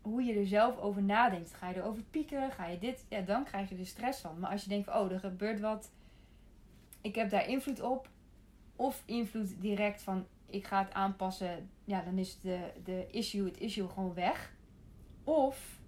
hoe 0.07 0.23
je 0.23 0.35
er 0.35 0.47
zelf 0.47 0.79
over 0.79 1.03
nadenkt. 1.03 1.55
Ga 1.55 1.69
je 1.69 1.77
erover 1.77 2.03
piekeren, 2.03 2.51
ga 2.51 2.67
je 2.67 2.79
dit, 2.79 3.05
ja, 3.09 3.21
dan 3.21 3.45
krijg 3.45 3.69
je 3.69 3.77
er 3.77 3.87
stress 3.87 4.21
van. 4.21 4.39
Maar 4.39 4.51
als 4.51 4.63
je 4.63 4.69
denkt, 4.69 4.89
oh, 4.89 5.13
er 5.13 5.21
gebeurt 5.21 5.61
wat, 5.61 5.91
ik 7.01 7.15
heb 7.15 7.31
daar 7.31 7.49
invloed 7.49 7.81
op. 7.81 8.09
Of 8.77 9.03
invloed 9.07 9.61
direct 9.61 10.03
van, 10.03 10.27
ik 10.47 10.67
ga 10.67 10.85
het 10.85 10.93
aanpassen. 10.93 11.71
Ja, 11.85 12.03
dan 12.03 12.19
is 12.19 12.41
de, 12.41 12.73
de 12.85 13.07
issue, 13.11 13.45
het 13.45 13.59
issue 13.59 13.89
gewoon 13.89 14.15
weg. 14.15 14.53
Of 15.25 15.81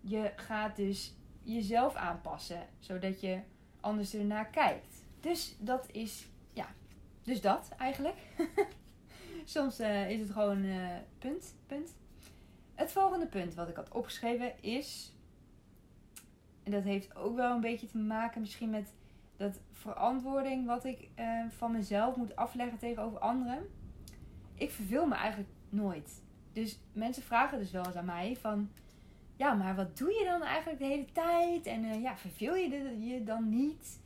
je 0.00 0.32
gaat 0.36 0.76
dus 0.76 1.14
jezelf 1.42 1.94
aanpassen, 1.94 2.66
zodat 2.78 3.20
je 3.20 3.40
anders 3.80 4.14
ernaar 4.14 4.46
kijkt. 4.46 5.04
Dus 5.20 5.56
dat 5.58 5.86
is, 5.92 6.28
ja, 6.52 6.66
dus 7.22 7.40
dat 7.40 7.68
eigenlijk. 7.78 8.16
Soms 9.44 9.80
uh, 9.80 10.10
is 10.10 10.20
het 10.20 10.30
gewoon 10.30 10.64
uh, 10.64 10.88
punt, 11.18 11.54
punt. 11.66 11.94
Het 12.80 12.92
volgende 12.92 13.26
punt 13.26 13.54
wat 13.54 13.68
ik 13.68 13.76
had 13.76 13.90
opgeschreven 13.90 14.62
is, 14.62 15.12
en 16.62 16.70
dat 16.70 16.82
heeft 16.82 17.16
ook 17.16 17.36
wel 17.36 17.54
een 17.54 17.60
beetje 17.60 17.86
te 17.86 17.98
maken 17.98 18.40
misschien 18.40 18.70
met 18.70 18.94
dat 19.36 19.60
verantwoording 19.72 20.66
wat 20.66 20.84
ik 20.84 21.08
uh, 21.18 21.44
van 21.48 21.72
mezelf 21.72 22.16
moet 22.16 22.36
afleggen 22.36 22.78
tegenover 22.78 23.18
anderen. 23.18 23.68
Ik 24.54 24.70
verveel 24.70 25.06
me 25.06 25.14
eigenlijk 25.14 25.50
nooit. 25.68 26.22
Dus 26.52 26.78
mensen 26.92 27.22
vragen 27.22 27.58
dus 27.58 27.70
wel 27.70 27.86
eens 27.86 27.96
aan 27.96 28.04
mij 28.04 28.36
van... 28.36 28.70
Ja, 29.36 29.54
maar 29.54 29.74
wat 29.74 29.98
doe 29.98 30.12
je 30.12 30.24
dan 30.24 30.42
eigenlijk 30.42 30.78
de 30.78 30.86
hele 30.86 31.12
tijd? 31.12 31.66
En 31.66 31.84
uh, 31.84 32.02
ja, 32.02 32.16
verveel 32.16 32.54
je 32.54 32.98
je 33.00 33.24
dan 33.24 33.48
niet? 33.48 34.00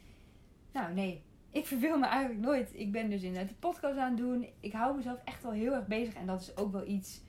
Nou, 0.72 0.94
nee. 0.94 1.22
Ik 1.50 1.66
verveel 1.66 1.98
me 1.98 2.06
eigenlijk 2.06 2.40
nooit. 2.40 2.70
Ik 2.72 2.92
ben 2.92 3.10
dus 3.10 3.22
inderdaad 3.22 3.48
die 3.48 3.58
podcast 3.58 3.96
aan 3.96 4.10
het 4.10 4.18
doen. 4.18 4.46
Ik 4.60 4.72
hou 4.72 4.96
mezelf 4.96 5.18
echt 5.24 5.42
wel 5.42 5.52
heel 5.52 5.74
erg 5.74 5.86
bezig. 5.86 6.14
En 6.14 6.26
dat 6.26 6.40
is 6.40 6.56
ook 6.56 6.72
wel 6.72 6.86
iets 6.86 7.22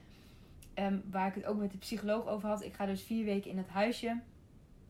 um, 0.75 1.03
waar 1.11 1.27
ik 1.27 1.35
het 1.35 1.45
ook 1.45 1.57
met 1.57 1.71
de 1.71 1.77
psycholoog 1.77 2.27
over 2.27 2.49
had. 2.49 2.63
Ik 2.63 2.73
ga 2.73 2.85
dus 2.85 3.01
vier 3.01 3.25
weken 3.25 3.51
in 3.51 3.57
het 3.57 3.69
huisje. 3.69 4.21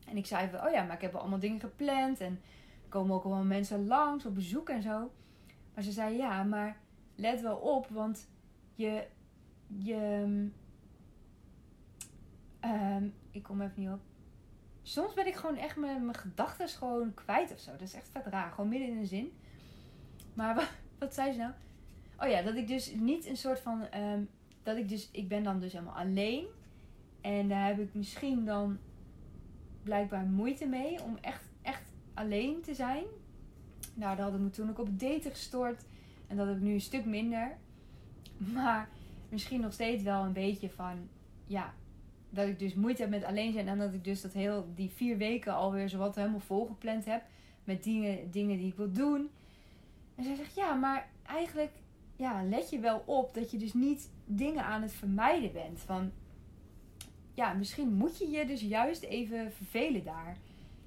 En 0.08 0.18
ik 0.18 0.26
zei 0.26 0.50
van, 0.50 0.66
oh 0.66 0.72
ja, 0.72 0.84
maar 0.84 0.96
ik 0.96 1.02
heb 1.02 1.16
allemaal 1.16 1.40
dingen 1.40 1.60
gepland. 1.60 2.20
En 2.20 2.42
er 2.84 2.90
komen 2.90 3.16
ook 3.16 3.24
wel 3.24 3.44
mensen 3.44 3.88
langs 3.88 4.26
op 4.26 4.36
bezoek 4.36 4.70
en 4.70 4.82
zo. 4.82 5.12
Maar 5.74 5.84
ze 5.84 5.92
zei, 5.92 6.18
ja, 6.18 6.44
maar 6.44 6.78
let 7.16 7.42
wel 7.42 7.58
op. 7.58 7.88
Want 7.88 8.30
je 8.76 9.08
je. 9.68 10.50
Um, 12.62 13.14
ik 13.32 13.44
kom 13.44 13.62
even 13.62 13.82
niet 13.82 13.90
op. 13.90 14.02
Soms 14.82 15.14
ben 15.14 15.28
ik 15.28 15.36
gewoon 15.36 15.58
echt 15.58 15.76
mijn, 15.76 16.06
mijn 16.06 16.18
gedachten 16.18 16.68
gewoon 16.68 17.14
kwijt 17.14 17.52
of 17.54 17.60
zo. 17.60 17.72
Dat 17.72 17.82
is 17.82 17.94
echt 17.94 18.10
vet 18.12 18.26
raar. 18.26 18.52
Gewoon 18.52 18.70
midden 18.70 18.90
in 18.90 18.98
een 18.98 19.06
zin. 19.06 19.38
Maar 20.34 20.56
wat, 20.60 20.70
wat 21.00 21.14
zei 21.14 21.32
ze 21.32 21.38
nou? 21.38 21.52
Oh 22.20 22.30
ja, 22.30 22.42
dat 22.42 22.56
ik 22.56 22.68
dus 22.68 22.94
niet 22.94 23.26
een 23.26 23.38
soort 23.38 23.60
van. 23.60 23.88
ehm, 23.90 24.24
dat 24.66 24.78
ik 24.78 24.90
dus. 24.90 25.10
Ik 25.12 25.28
ben 25.28 25.44
dan 25.44 25.60
dus 25.60 25.72
helemaal 25.72 25.96
alleen. 25.96 26.46
En 27.22 27.48
daar 27.48 27.68
heb 27.68 27.80
ik 27.80 27.94
misschien 27.94 28.46
dan 28.46 28.78
blijkbaar 29.84 30.26
moeite 30.26 30.66
mee 30.66 31.04
om 31.04 31.18
echt, 31.22 31.44
echt 31.62 31.92
alleen 32.14 32.62
te 32.62 32.74
zijn. 32.74 33.04
Nou, 33.94 34.16
dat 34.16 34.26
had 34.26 34.36
ik 34.36 34.40
me 34.40 34.50
toen 34.50 34.70
ook 34.70 34.80
op 34.80 35.00
daten 35.00 35.32
gestort. 35.32 35.86
En 36.28 36.38
dat 36.38 36.48
heb 36.48 36.56
ik 36.56 36.62
nu 36.62 36.74
een 36.74 36.82
stuk 36.82 37.06
minder. 37.06 37.58
Maar 38.54 38.90
misschien 39.30 39.62
nog 39.62 39.74
steeds 39.74 40.04
wel 40.04 40.24
een 40.24 40.34
beetje 40.34 40.70
van. 40.70 41.10
Ja, 41.46 41.74
dat 42.30 42.48
ik 42.48 42.60
dus 42.60 42.74
moeite 42.74 43.02
heb 43.02 43.12
met 43.12 43.24
alleen 43.24 43.54
zijn. 43.54 43.68
En 43.68 43.78
dat 43.78 43.94
ik 43.94 44.04
dus 44.04 44.22
dat 44.22 44.34
heel 44.34 44.68
die 44.76 44.90
vier 44.90 45.18
weken 45.18 45.54
alweer 45.54 45.90
zowat 45.90 46.16
helemaal 46.16 46.40
volgepland 46.40 47.06
heb. 47.06 47.24
Met 47.64 47.84
dingen, 47.84 48.32
dingen 48.32 48.58
die 48.58 48.68
ik 48.68 48.76
wil 48.76 48.92
doen. 48.92 49.30
En 50.16 50.24
zij 50.24 50.36
zegt, 50.36 50.56
ja, 50.56 50.74
maar 50.74 51.10
eigenlijk 51.26 51.72
ja, 52.16 52.44
let 52.44 52.70
je 52.70 52.80
wel 52.80 53.04
op 53.06 53.34
dat 53.34 53.52
je 53.52 53.58
dus 53.58 53.74
niet 53.74 54.10
dingen 54.26 54.64
aan 54.64 54.82
het 54.82 54.94
vermijden 54.94 55.54
bent. 55.54 55.80
Van, 55.80 56.12
ja, 57.34 57.54
misschien 57.54 57.94
moet 57.94 58.18
je 58.18 58.30
je 58.30 58.46
dus 58.46 58.62
juist 58.62 59.04
even 59.04 59.52
vervelen 59.52 60.04
daar. 60.04 60.38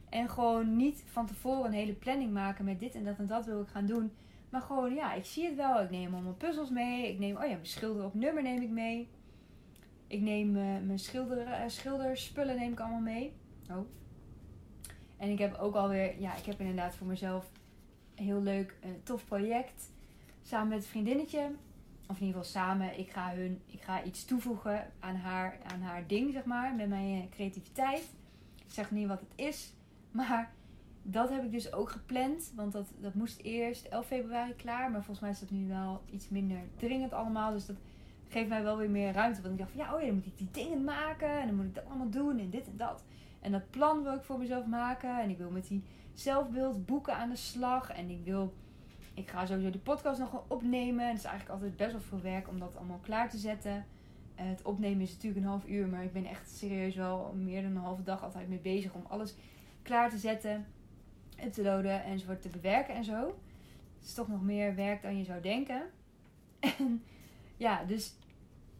En 0.08 0.28
gewoon 0.28 0.76
niet 0.76 1.04
van 1.06 1.26
tevoren 1.26 1.64
een 1.64 1.72
hele 1.72 1.92
planning 1.92 2.32
maken 2.32 2.64
met 2.64 2.80
dit 2.80 2.94
en 2.94 3.04
dat 3.04 3.18
en 3.18 3.26
dat 3.26 3.46
wil 3.46 3.60
ik 3.60 3.68
gaan 3.68 3.86
doen. 3.86 4.12
Maar 4.48 4.60
gewoon, 4.60 4.94
ja, 4.94 5.14
ik 5.14 5.24
zie 5.24 5.44
het 5.44 5.56
wel. 5.56 5.82
Ik 5.82 5.90
neem 5.90 6.14
al 6.14 6.20
mijn 6.20 6.36
puzzels 6.36 6.70
mee. 6.70 7.08
Ik 7.08 7.18
neem, 7.18 7.36
oh 7.36 7.42
ja, 7.42 7.48
mijn 7.48 7.66
schilder 7.66 8.04
op 8.04 8.14
nummer 8.14 8.42
neem 8.42 8.62
ik 8.62 8.70
mee. 8.70 9.08
Ik 10.06 10.20
neem 10.20 10.56
eh, 10.56 10.62
mijn 10.62 10.98
schilder, 10.98 11.46
eh, 11.46 11.68
schilderspullen 11.68 12.56
neem 12.56 12.72
ik 12.72 12.80
allemaal 12.80 13.00
mee. 13.00 13.32
Oh. 13.70 13.86
En 15.16 15.30
ik 15.30 15.38
heb 15.38 15.58
ook 15.58 15.74
alweer, 15.74 16.20
ja, 16.20 16.36
ik 16.36 16.44
heb 16.44 16.60
inderdaad 16.60 16.94
voor 16.94 17.06
mezelf 17.06 17.50
een 18.14 18.24
heel 18.24 18.42
leuk, 18.42 18.76
eh, 18.80 18.90
tof 19.02 19.24
project. 19.24 19.90
Samen 20.48 20.68
met 20.68 20.78
een 20.78 20.88
vriendinnetje. 20.88 21.50
Of 22.06 22.20
in 22.20 22.26
ieder 22.26 22.42
geval 22.42 22.62
samen. 22.62 22.98
Ik 22.98 23.10
ga, 23.10 23.34
hun, 23.34 23.60
ik 23.66 23.82
ga 23.82 24.02
iets 24.02 24.24
toevoegen 24.24 24.90
aan 25.00 25.14
haar, 25.14 25.58
aan 25.72 25.80
haar 25.80 26.06
ding, 26.06 26.32
zeg 26.32 26.44
maar. 26.44 26.74
Met 26.74 26.88
mijn 26.88 27.22
eh, 27.22 27.28
creativiteit. 27.30 28.14
Ik 28.56 28.72
zeg 28.72 28.90
niet 28.90 29.08
wat 29.08 29.20
het 29.20 29.32
is. 29.34 29.72
Maar 30.10 30.52
dat 31.02 31.30
heb 31.30 31.44
ik 31.44 31.52
dus 31.52 31.72
ook 31.72 31.90
gepland. 31.90 32.52
Want 32.54 32.72
dat, 32.72 32.86
dat 33.00 33.14
moest 33.14 33.40
eerst 33.40 33.86
11 33.86 34.06
februari 34.06 34.54
klaar. 34.54 34.90
Maar 34.90 35.04
volgens 35.04 35.20
mij 35.20 35.30
is 35.30 35.40
dat 35.40 35.50
nu 35.50 35.68
wel 35.68 36.02
iets 36.10 36.28
minder 36.28 36.60
dringend 36.76 37.12
allemaal. 37.12 37.52
Dus 37.52 37.66
dat 37.66 37.76
geeft 38.28 38.48
mij 38.48 38.62
wel 38.62 38.76
weer 38.76 38.90
meer 38.90 39.12
ruimte. 39.12 39.42
Want 39.42 39.52
ik 39.52 39.58
dacht 39.60 39.70
van 39.70 39.80
ja, 39.80 39.94
oh 39.94 40.00
ja, 40.00 40.06
dan 40.06 40.14
moet 40.14 40.26
ik 40.26 40.38
die 40.38 40.50
dingen 40.50 40.84
maken. 40.84 41.40
En 41.40 41.46
dan 41.46 41.56
moet 41.56 41.64
ik 41.64 41.74
dat 41.74 41.86
allemaal 41.86 42.10
doen. 42.10 42.38
En 42.38 42.50
dit 42.50 42.66
en 42.66 42.76
dat. 42.76 43.04
En 43.40 43.52
dat 43.52 43.70
plan 43.70 44.02
wil 44.02 44.14
ik 44.14 44.22
voor 44.22 44.38
mezelf 44.38 44.66
maken. 44.66 45.20
En 45.20 45.30
ik 45.30 45.38
wil 45.38 45.50
met 45.50 45.68
die 45.68 45.82
zelfbeeldboeken 46.14 47.16
aan 47.16 47.30
de 47.30 47.36
slag. 47.36 47.90
En 47.90 48.10
ik 48.10 48.24
wil... 48.24 48.54
Ik 49.18 49.30
ga 49.30 49.46
sowieso 49.46 49.70
die 49.70 49.80
podcast 49.80 50.20
nog 50.20 50.42
opnemen. 50.48 51.08
Het 51.08 51.16
is 51.16 51.24
eigenlijk 51.24 51.54
altijd 51.54 51.76
best 51.76 51.92
wel 51.92 52.00
veel 52.00 52.20
werk 52.20 52.48
om 52.48 52.58
dat 52.58 52.76
allemaal 52.76 52.98
klaar 52.98 53.30
te 53.30 53.38
zetten. 53.38 53.86
Eh, 54.34 54.46
het 54.46 54.62
opnemen 54.62 55.00
is 55.00 55.12
natuurlijk 55.12 55.42
een 55.42 55.50
half 55.50 55.66
uur. 55.66 55.88
Maar 55.88 56.04
ik 56.04 56.12
ben 56.12 56.24
echt 56.24 56.50
serieus 56.50 56.94
wel 56.94 57.32
meer 57.34 57.62
dan 57.62 57.70
een 57.70 57.82
halve 57.82 58.02
dag 58.02 58.22
altijd 58.22 58.48
mee 58.48 58.58
bezig. 58.58 58.94
Om 58.94 59.04
alles 59.08 59.34
klaar 59.82 60.10
te 60.10 60.18
zetten. 60.18 60.66
En 61.36 61.50
te 61.50 61.62
loaden 61.62 62.04
enzovoort 62.04 62.42
te 62.42 62.48
bewerken 62.48 62.94
en 62.94 63.04
zo. 63.04 63.26
Het 63.98 64.06
is 64.06 64.14
toch 64.14 64.28
nog 64.28 64.42
meer 64.42 64.74
werk 64.74 65.02
dan 65.02 65.18
je 65.18 65.24
zou 65.24 65.40
denken. 65.40 65.82
En 66.78 67.02
ja, 67.56 67.84
dus 67.84 68.14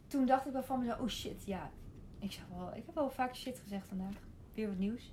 toen 0.07 0.27
dacht 0.27 0.47
ik 0.47 0.53
wel 0.53 0.63
van 0.63 0.79
mezelf, 0.79 1.01
oh 1.01 1.09
shit, 1.09 1.47
ja. 1.47 1.71
Ik, 2.19 2.33
zeg 2.33 2.45
wel, 2.57 2.77
ik 2.77 2.87
heb 2.87 2.95
wel 2.95 3.11
vaak 3.11 3.37
shit 3.37 3.59
gezegd 3.59 3.89
vandaag. 3.89 4.15
Weer 4.55 4.69
wat 4.69 4.79
nieuws. 4.79 5.13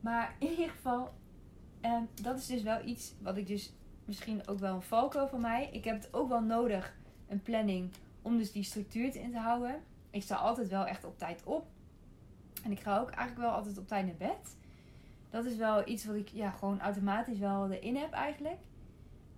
Maar 0.00 0.36
in 0.38 0.48
ieder 0.50 0.70
geval, 0.70 1.14
eh, 1.80 2.00
dat 2.22 2.38
is 2.38 2.46
dus 2.46 2.62
wel 2.62 2.84
iets 2.84 3.14
wat 3.20 3.36
ik 3.36 3.46
dus 3.46 3.72
misschien 4.06 4.46
ook 4.48 4.58
wel 4.58 4.74
een 4.74 4.82
valkuil 4.82 5.28
van 5.28 5.40
mij. 5.40 5.68
Ik 5.72 5.84
heb 5.84 5.96
het 5.96 6.14
ook 6.14 6.28
wel 6.28 6.42
nodig, 6.42 6.96
een 7.28 7.42
planning, 7.42 7.90
om 8.22 8.38
dus 8.38 8.52
die 8.52 8.62
structuur 8.62 9.16
in 9.16 9.30
te 9.30 9.38
houden. 9.38 9.82
Ik 10.10 10.22
sta 10.22 10.36
altijd 10.36 10.68
wel 10.68 10.86
echt 10.86 11.04
op 11.04 11.18
tijd 11.18 11.42
op. 11.44 11.66
En 12.64 12.70
ik 12.70 12.80
ga 12.80 12.98
ook 12.98 13.10
eigenlijk 13.10 13.48
wel 13.48 13.56
altijd 13.56 13.78
op 13.78 13.88
tijd 13.88 14.06
naar 14.06 14.14
bed. 14.28 14.56
Dat 15.30 15.44
is 15.44 15.56
wel 15.56 15.88
iets 15.88 16.04
wat 16.04 16.14
ik 16.14 16.28
ja, 16.28 16.50
gewoon 16.50 16.80
automatisch 16.80 17.38
wel 17.38 17.70
erin 17.70 17.96
heb 17.96 18.12
eigenlijk. 18.12 18.58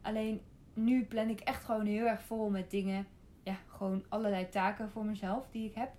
Alleen 0.02 0.40
nu 0.74 1.04
plan 1.04 1.28
ik 1.28 1.40
echt 1.40 1.64
gewoon 1.64 1.87
heel 1.87 2.07
erg 2.07 2.22
vol 2.22 2.50
met 2.50 2.70
dingen. 2.70 3.07
Ja, 3.42 3.57
gewoon 3.66 4.04
allerlei 4.09 4.48
taken 4.48 4.90
voor 4.90 5.04
mezelf 5.04 5.48
die 5.50 5.68
ik 5.68 5.74
heb. 5.74 5.90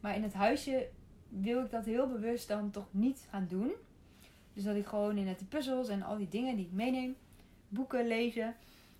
Maar 0.00 0.16
in 0.16 0.22
het 0.22 0.34
huisje 0.34 0.88
wil 1.28 1.64
ik 1.64 1.70
dat 1.70 1.84
heel 1.84 2.08
bewust 2.08 2.48
dan 2.48 2.70
toch 2.70 2.86
niet 2.90 3.26
gaan 3.30 3.46
doen. 3.48 3.72
Dus 4.52 4.64
dat 4.64 4.76
ik 4.76 4.86
gewoon 4.86 5.16
in 5.16 5.36
de 5.38 5.44
puzzels 5.44 5.88
en 5.88 6.02
al 6.02 6.16
die 6.16 6.28
dingen 6.28 6.56
die 6.56 6.66
ik 6.66 6.72
meeneem, 6.72 7.16
boeken 7.68 8.06
lezen, 8.06 8.54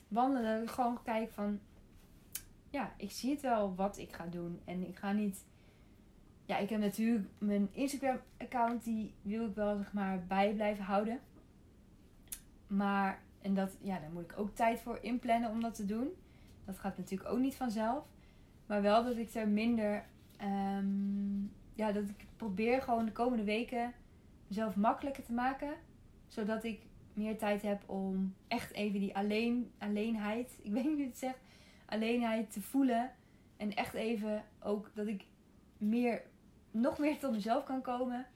wandelen, 0.08 0.68
gewoon 0.68 1.02
kijk 1.02 1.30
van, 1.30 1.60
ja, 2.70 2.92
ik 2.96 3.10
zie 3.10 3.30
het 3.30 3.40
wel 3.40 3.74
wat 3.74 3.98
ik 3.98 4.12
ga 4.12 4.26
doen. 4.26 4.60
En 4.64 4.88
ik 4.88 4.96
ga 4.96 5.12
niet, 5.12 5.44
ja, 6.44 6.56
ik 6.58 6.70
heb 6.70 6.80
natuurlijk 6.80 7.28
mijn 7.38 7.68
Instagram 7.72 8.20
account, 8.38 8.84
die 8.84 9.14
wil 9.22 9.46
ik 9.46 9.54
wel 9.54 9.76
zeg 9.76 9.92
maar 9.92 10.26
bij 10.26 10.52
blijven 10.52 10.84
houden. 10.84 11.20
Maar, 12.66 13.22
en 13.42 13.54
dat, 13.54 13.76
ja, 13.80 13.98
daar 13.98 14.10
moet 14.10 14.22
ik 14.22 14.38
ook 14.38 14.54
tijd 14.54 14.80
voor 14.80 14.98
inplannen 15.02 15.50
om 15.50 15.60
dat 15.60 15.74
te 15.74 15.86
doen. 15.86 16.08
Dat 16.64 16.78
gaat 16.78 16.96
natuurlijk 16.96 17.30
ook 17.30 17.38
niet 17.38 17.54
vanzelf. 17.54 18.04
Maar 18.66 18.82
wel 18.82 19.04
dat 19.04 19.16
ik 19.16 19.34
er 19.34 19.48
minder 19.48 20.04
ehm, 20.36 21.42
ja, 21.74 21.92
dat 21.92 22.08
ik 22.08 22.26
probeer 22.36 22.82
gewoon 22.82 23.04
de 23.04 23.12
komende 23.12 23.44
weken 23.44 23.92
mezelf 24.46 24.76
makkelijker 24.76 25.24
te 25.24 25.32
maken. 25.32 25.74
Zodat 26.26 26.64
ik 26.64 26.80
meer 27.14 27.38
tijd 27.38 27.62
heb 27.62 27.82
om 27.86 28.34
echt 28.48 28.72
even 28.72 29.00
die 29.00 29.16
alleen, 29.16 29.72
alleenheid, 29.78 30.58
ik 30.62 30.72
weet 30.72 30.84
niet 30.84 30.96
hoe 30.96 31.06
het 31.06 31.18
zegt, 31.18 31.38
alleenheid 31.86 32.52
te 32.52 32.60
voelen. 32.60 33.10
En 33.56 33.74
echt 33.74 33.94
even 33.94 34.44
ook 34.60 34.90
dat 34.94 35.06
ik 35.06 35.24
meer, 35.78 36.22
nog 36.70 36.98
meer 36.98 37.18
tot 37.18 37.32
mezelf 37.32 37.64
kan 37.64 37.82
komen. 37.82 38.26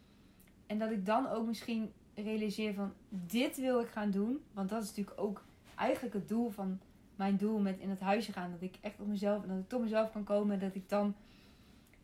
En 0.66 0.78
dat 0.78 0.90
ik 0.90 1.06
dan 1.06 1.28
ook 1.28 1.46
misschien 1.46 1.92
realiseer 2.14 2.74
van 2.74 2.92
dit 3.08 3.56
wil 3.56 3.80
ik 3.80 3.88
gaan 3.88 4.10
doen. 4.10 4.44
Want 4.52 4.68
dat 4.68 4.82
is 4.82 4.88
natuurlijk 4.88 5.20
ook 5.20 5.44
eigenlijk 5.76 6.14
het 6.14 6.28
doel 6.28 6.50
van 6.50 6.80
mijn 7.16 7.36
doel 7.36 7.58
met 7.58 7.78
in 7.78 7.90
het 7.90 8.00
huisje 8.00 8.32
gaan. 8.32 8.50
Dat 8.50 8.62
ik 8.62 8.76
echt 8.80 9.00
op 9.00 9.06
mezelf, 9.06 9.44
dat 9.44 9.58
ik 9.58 9.68
tot 9.68 9.80
mezelf 9.80 10.12
kan 10.12 10.24
komen. 10.24 10.60
Dat 10.60 10.74
ik 10.74 10.88
dan 10.88 11.14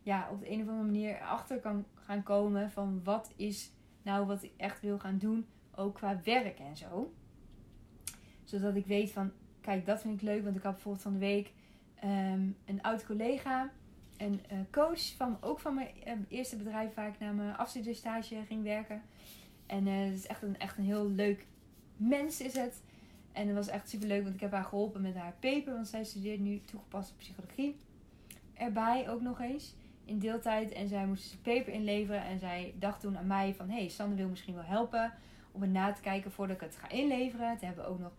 ja, 0.03 0.29
op 0.31 0.41
de 0.41 0.51
een 0.51 0.63
of 0.63 0.69
andere 0.69 0.87
manier 0.87 1.21
achter 1.21 1.61
kan 1.61 1.85
gaan 1.95 2.23
komen 2.23 2.71
van 2.71 3.01
wat 3.05 3.33
is 3.37 3.73
nou 4.03 4.27
wat 4.27 4.43
ik 4.43 4.53
echt 4.57 4.81
wil 4.81 4.99
gaan 4.99 5.19
doen, 5.19 5.47
ook 5.77 5.95
qua 5.95 6.21
werk 6.25 6.59
en 6.59 6.77
zo. 6.77 7.13
Zodat 8.45 8.75
ik 8.77 8.87
weet 8.87 9.11
van, 9.11 9.33
kijk, 9.61 9.87
dat 9.87 10.01
vind 10.01 10.15
ik 10.15 10.23
leuk, 10.23 10.45
want 10.45 10.57
ik 10.57 10.63
had 10.63 10.73
bijvoorbeeld 10.73 11.03
van 11.03 11.13
de 11.13 11.19
week 11.19 11.53
ehm, 11.95 12.49
een 12.65 12.83
oud 12.83 13.07
collega, 13.07 13.71
een 14.17 14.41
uh, 14.53 14.59
coach 14.71 15.15
van 15.17 15.37
ook 15.41 15.61
van 15.61 15.75
mijn 15.75 15.89
uh, 16.07 16.13
eerste 16.29 16.57
bedrijf 16.57 16.95
waar 16.95 17.09
ik 17.09 17.19
naar 17.19 17.35
mijn 17.35 17.57
afstudeerstage 17.57 18.45
ging 18.47 18.63
werken. 18.63 19.03
En 19.67 19.87
uh, 19.87 20.05
het 20.05 20.15
is 20.15 20.27
echt 20.27 20.43
een, 20.43 20.59
echt 20.59 20.79
een 20.79 20.85
heel 20.85 21.11
leuk 21.11 21.47
mens 21.97 22.41
is 22.41 22.55
het. 22.55 22.83
En 23.33 23.47
het 23.47 23.57
was 23.57 23.69
echt 23.69 23.89
super 23.89 24.09
leuk, 24.09 24.23
want 24.23 24.35
ik 24.35 24.41
heb 24.41 24.53
haar 24.53 24.65
geholpen 24.65 25.01
met 25.03 25.15
haar 25.15 25.35
paper, 25.41 25.75
want 25.75 25.89
zij 25.89 26.05
studeert 26.05 26.41
nu 26.41 26.63
toegepaste 26.65 27.15
psychologie. 27.17 27.77
Erbij 28.55 29.11
ook 29.11 29.21
nog 29.21 29.41
eens 29.41 29.75
in 30.05 30.19
deeltijd. 30.19 30.73
En 30.73 30.89
zij 30.89 31.07
moest 31.07 31.25
zijn 31.25 31.43
paper 31.43 31.73
inleveren. 31.73 32.25
En 32.25 32.39
zij 32.39 32.75
dacht 32.79 33.01
toen 33.01 33.19
aan 33.19 33.27
mij 33.27 33.55
van... 33.55 33.69
Hé, 33.69 33.79
hey, 33.79 33.89
Sander 33.89 34.17
wil 34.17 34.29
misschien 34.29 34.55
wel 34.55 34.65
helpen 34.65 35.13
om 35.55 35.62
het 35.62 35.71
na 35.71 35.93
te 35.93 36.01
kijken 36.01 36.31
voordat 36.31 36.57
ik 36.57 36.62
het 36.62 36.77
ga 36.77 36.88
inleveren. 36.88 37.57
Toen 37.57 37.67
hebben 37.67 37.85
we 37.85 37.90
ook 37.90 37.99
nog... 37.99 38.12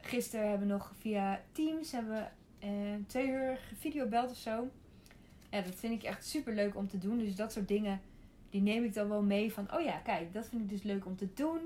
Gisteren 0.00 0.48
hebben 0.48 0.66
we 0.66 0.72
nog 0.72 0.92
via 0.98 1.40
Teams 1.52 1.92
hebben 1.92 2.32
eh, 2.58 2.70
twee 3.06 3.28
uur 3.28 3.58
videobeld 3.78 4.30
of 4.30 4.36
zo. 4.36 4.68
Ja, 5.50 5.60
dat 5.60 5.74
vind 5.74 5.94
ik 5.94 6.02
echt 6.02 6.26
super 6.26 6.54
leuk 6.54 6.76
om 6.76 6.88
te 6.88 6.98
doen. 6.98 7.18
Dus 7.18 7.36
dat 7.36 7.52
soort 7.52 7.68
dingen, 7.68 8.00
die 8.50 8.60
neem 8.60 8.84
ik 8.84 8.94
dan 8.94 9.08
wel 9.08 9.22
mee 9.22 9.52
van... 9.52 9.74
Oh 9.74 9.80
ja, 9.80 9.98
kijk, 9.98 10.32
dat 10.32 10.48
vind 10.48 10.62
ik 10.62 10.68
dus 10.68 10.82
leuk 10.82 11.06
om 11.06 11.16
te 11.16 11.28
doen. 11.34 11.58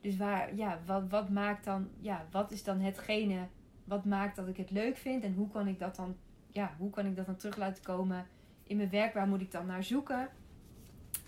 Dus 0.00 0.16
waar, 0.16 0.54
ja, 0.54 0.80
wat, 0.86 1.02
wat 1.08 1.28
maakt 1.28 1.64
dan... 1.64 1.88
Ja, 2.00 2.26
wat 2.30 2.50
is 2.50 2.64
dan 2.64 2.80
hetgene... 2.80 3.46
Wat 3.84 4.04
maakt 4.04 4.36
dat 4.36 4.48
ik 4.48 4.56
het 4.56 4.70
leuk 4.70 4.96
vind? 4.96 5.22
En 5.22 5.34
hoe 5.34 5.50
kan 5.50 5.66
ik 5.66 5.78
dat 5.78 5.96
dan... 5.96 6.16
Ja, 6.50 6.74
hoe 6.78 6.90
kan 6.90 7.06
ik 7.06 7.16
dat 7.16 7.26
dan 7.26 7.36
terug 7.36 7.56
laten 7.56 7.82
komen 7.82 8.26
in 8.66 8.76
mijn 8.76 8.90
werk, 8.90 9.14
waar 9.14 9.26
moet 9.26 9.40
ik 9.40 9.52
dan 9.52 9.66
naar 9.66 9.84
zoeken? 9.84 10.28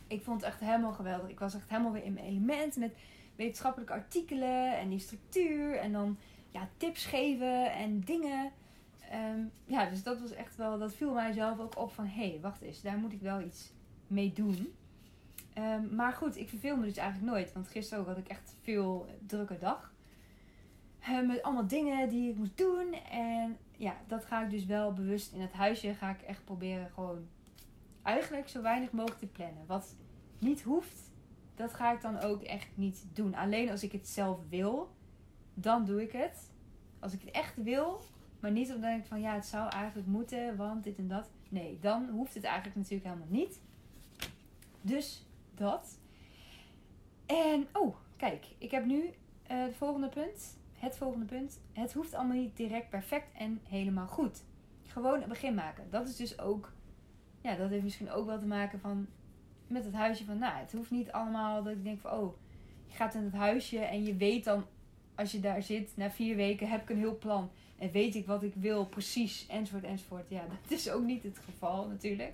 Ik 0.06 0.22
vond 0.22 0.40
het 0.40 0.50
echt 0.50 0.60
helemaal 0.60 0.92
geweldig. 0.92 1.30
Ik 1.30 1.38
was 1.38 1.54
echt 1.54 1.68
helemaal 1.68 1.92
weer 1.92 2.04
in 2.04 2.12
mijn 2.12 2.26
element 2.26 2.76
met 2.76 2.96
wetenschappelijke 3.36 3.92
artikelen 3.92 4.78
en 4.78 4.88
die 4.88 4.98
structuur. 4.98 5.78
En 5.78 5.92
dan 5.92 6.18
ja, 6.50 6.68
tips 6.76 7.04
geven 7.04 7.72
en 7.72 8.00
dingen. 8.00 8.52
Ehm, 9.10 9.40
ja, 9.64 9.90
dus 9.90 10.02
dat 10.02 10.20
was 10.20 10.32
echt 10.32 10.56
wel, 10.56 10.78
dat 10.78 10.94
viel 10.94 11.12
mijzelf 11.12 11.58
ook 11.58 11.78
op 11.78 11.92
van, 11.92 12.06
hé, 12.06 12.28
hey, 12.28 12.38
wacht 12.42 12.60
eens, 12.60 12.82
daar 12.82 12.98
moet 12.98 13.12
ik 13.12 13.20
wel 13.20 13.40
iets 13.40 13.72
mee 14.06 14.32
doen. 14.32 14.74
Um, 15.58 15.94
maar 15.94 16.12
goed, 16.12 16.36
ik 16.36 16.48
verveel 16.48 16.76
me 16.76 16.84
dus 16.84 16.96
eigenlijk 16.96 17.32
nooit. 17.32 17.52
Want 17.52 17.68
gisteren 17.68 18.00
ook 18.00 18.08
had 18.08 18.18
ik 18.18 18.28
echt 18.28 18.56
veel 18.62 19.06
drukke 19.26 19.58
dag. 19.58 19.94
Uh, 21.08 21.26
met 21.26 21.42
allemaal 21.42 21.66
dingen 21.66 22.08
die 22.08 22.30
ik 22.30 22.36
moest 22.36 22.56
doen. 22.56 22.92
En 23.10 23.56
ja, 23.76 23.96
dat 24.06 24.24
ga 24.24 24.44
ik 24.44 24.50
dus 24.50 24.64
wel 24.64 24.92
bewust 24.92 25.32
in 25.32 25.40
het 25.40 25.52
huisje. 25.52 25.94
Ga 25.94 26.10
ik 26.10 26.22
echt 26.22 26.44
proberen 26.44 26.90
gewoon 26.90 27.26
eigenlijk 28.02 28.48
zo 28.48 28.62
weinig 28.62 28.90
mogelijk 28.90 29.20
te 29.20 29.26
plannen. 29.26 29.66
Wat 29.66 29.94
niet 30.38 30.62
hoeft, 30.62 31.05
dat 31.56 31.74
ga 31.74 31.92
ik 31.92 32.00
dan 32.00 32.18
ook 32.18 32.42
echt 32.42 32.68
niet 32.74 33.06
doen. 33.12 33.34
Alleen 33.34 33.70
als 33.70 33.82
ik 33.82 33.92
het 33.92 34.08
zelf 34.08 34.38
wil, 34.48 34.90
dan 35.54 35.84
doe 35.84 36.02
ik 36.02 36.12
het. 36.12 36.50
Als 36.98 37.12
ik 37.12 37.20
het 37.20 37.30
echt 37.30 37.62
wil, 37.62 38.00
maar 38.40 38.50
niet 38.50 38.74
omdat 38.74 38.98
ik 38.98 39.04
van 39.04 39.20
ja, 39.20 39.34
het 39.34 39.46
zou 39.46 39.70
eigenlijk 39.70 40.08
moeten, 40.08 40.56
want 40.56 40.84
dit 40.84 40.98
en 40.98 41.08
dat. 41.08 41.30
Nee, 41.48 41.78
dan 41.80 42.08
hoeft 42.08 42.34
het 42.34 42.44
eigenlijk 42.44 42.76
natuurlijk 42.76 43.04
helemaal 43.04 43.28
niet. 43.30 43.60
Dus 44.80 45.26
dat. 45.54 45.98
En, 47.26 47.66
oh, 47.72 47.96
kijk, 48.16 48.46
ik 48.58 48.70
heb 48.70 48.84
nu 48.84 49.10
het 49.42 49.76
volgende 49.76 50.08
punt. 50.08 50.58
Het 50.72 50.96
volgende 50.96 51.26
punt. 51.26 51.60
Het 51.72 51.92
hoeft 51.92 52.14
allemaal 52.14 52.36
niet 52.36 52.56
direct 52.56 52.90
perfect 52.90 53.32
en 53.38 53.60
helemaal 53.68 54.06
goed. 54.06 54.42
Gewoon 54.86 55.22
een 55.22 55.28
begin 55.28 55.54
maken. 55.54 55.90
Dat 55.90 56.08
is 56.08 56.16
dus 56.16 56.38
ook, 56.38 56.72
ja, 57.40 57.54
dat 57.54 57.70
heeft 57.70 57.82
misschien 57.82 58.10
ook 58.10 58.26
wel 58.26 58.38
te 58.38 58.46
maken 58.46 58.80
van 58.80 59.06
met 59.66 59.84
het 59.84 59.94
huisje 59.94 60.24
van, 60.24 60.38
nou, 60.38 60.54
het 60.56 60.72
hoeft 60.72 60.90
niet 60.90 61.12
allemaal 61.12 61.62
dat 61.62 61.72
ik 61.72 61.84
denk 61.84 62.00
van, 62.00 62.10
oh, 62.10 62.36
je 62.86 62.94
gaat 62.94 63.14
in 63.14 63.24
het 63.24 63.34
huisje 63.34 63.78
en 63.78 64.04
je 64.04 64.16
weet 64.16 64.44
dan, 64.44 64.64
als 65.14 65.32
je 65.32 65.40
daar 65.40 65.62
zit, 65.62 65.92
na 65.94 66.10
vier 66.10 66.36
weken 66.36 66.68
heb 66.68 66.82
ik 66.82 66.90
een 66.90 66.98
heel 66.98 67.18
plan 67.18 67.50
en 67.78 67.90
weet 67.90 68.14
ik 68.14 68.26
wat 68.26 68.42
ik 68.42 68.54
wil 68.54 68.86
precies, 68.86 69.46
enzovoort, 69.46 69.84
enzovoort. 69.84 70.28
Ja, 70.28 70.44
dat 70.62 70.78
is 70.78 70.90
ook 70.90 71.04
niet 71.04 71.22
het 71.22 71.38
geval 71.38 71.88
natuurlijk. 71.88 72.32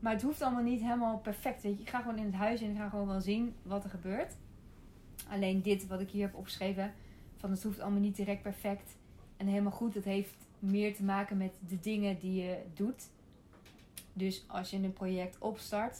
Maar 0.00 0.12
het 0.12 0.22
hoeft 0.22 0.42
allemaal 0.42 0.62
niet 0.62 0.80
helemaal 0.80 1.18
perfect. 1.18 1.62
Weet 1.62 1.76
je, 1.76 1.82
ik 1.82 1.88
ga 1.88 2.00
gewoon 2.00 2.18
in 2.18 2.24
het 2.24 2.34
huis 2.34 2.60
en 2.60 2.70
ik 2.70 2.76
ga 2.76 2.88
gewoon 2.88 3.06
wel 3.06 3.20
zien 3.20 3.54
wat 3.62 3.84
er 3.84 3.90
gebeurt. 3.90 4.36
Alleen 5.28 5.62
dit 5.62 5.86
wat 5.86 6.00
ik 6.00 6.10
hier 6.10 6.22
heb 6.22 6.34
opgeschreven, 6.34 6.92
van 7.36 7.50
het 7.50 7.62
hoeft 7.62 7.80
allemaal 7.80 8.00
niet 8.00 8.16
direct 8.16 8.42
perfect 8.42 8.96
en 9.36 9.46
helemaal 9.46 9.72
goed. 9.72 9.94
Het 9.94 10.04
heeft 10.04 10.34
meer 10.58 10.94
te 10.94 11.02
maken 11.02 11.36
met 11.36 11.54
de 11.68 11.80
dingen 11.80 12.18
die 12.18 12.42
je 12.42 12.58
doet. 12.74 13.08
Dus 14.12 14.44
als 14.46 14.70
je 14.70 14.76
een 14.76 14.92
project 14.92 15.38
opstart, 15.38 15.98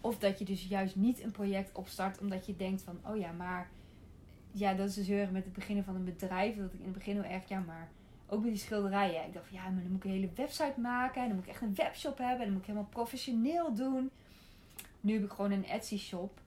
of 0.00 0.18
dat 0.18 0.38
je 0.38 0.44
dus 0.44 0.66
juist 0.66 0.96
niet 0.96 1.22
een 1.22 1.30
project 1.30 1.72
opstart 1.72 2.18
omdat 2.18 2.46
je 2.46 2.56
denkt 2.56 2.82
van, 2.82 2.98
oh 3.06 3.16
ja, 3.16 3.32
maar 3.32 3.70
ja, 4.52 4.74
dat 4.74 4.88
is 4.88 4.94
dus 4.94 5.06
heel 5.06 5.30
met 5.30 5.44
het 5.44 5.52
beginnen 5.52 5.84
van 5.84 5.94
een 5.94 6.04
bedrijf. 6.04 6.56
Dat 6.56 6.72
ik 6.72 6.78
in 6.78 6.84
het 6.84 6.92
begin 6.92 7.14
heel 7.14 7.30
erg, 7.30 7.48
ja, 7.48 7.58
maar 7.58 7.88
ook 8.26 8.42
met 8.42 8.50
die 8.50 8.60
schilderijen. 8.60 9.26
Ik 9.26 9.32
dacht 9.32 9.46
van, 9.46 9.56
ja, 9.56 9.68
maar 9.68 9.82
dan 9.82 9.90
moet 9.90 10.04
ik 10.04 10.04
een 10.04 10.16
hele 10.16 10.30
website 10.34 10.80
maken. 10.80 11.22
En 11.22 11.26
dan 11.26 11.36
moet 11.36 11.46
ik 11.46 11.52
echt 11.52 11.62
een 11.62 11.74
webshop 11.74 12.18
hebben. 12.18 12.38
En 12.38 12.44
dan 12.44 12.52
moet 12.52 12.60
ik 12.60 12.66
helemaal 12.66 12.88
professioneel 12.88 13.74
doen. 13.74 14.10
Nu 15.00 15.12
heb 15.12 15.24
ik 15.24 15.30
gewoon 15.30 15.50
een 15.50 15.66
Etsy 15.66 15.98
shop. 15.98 16.40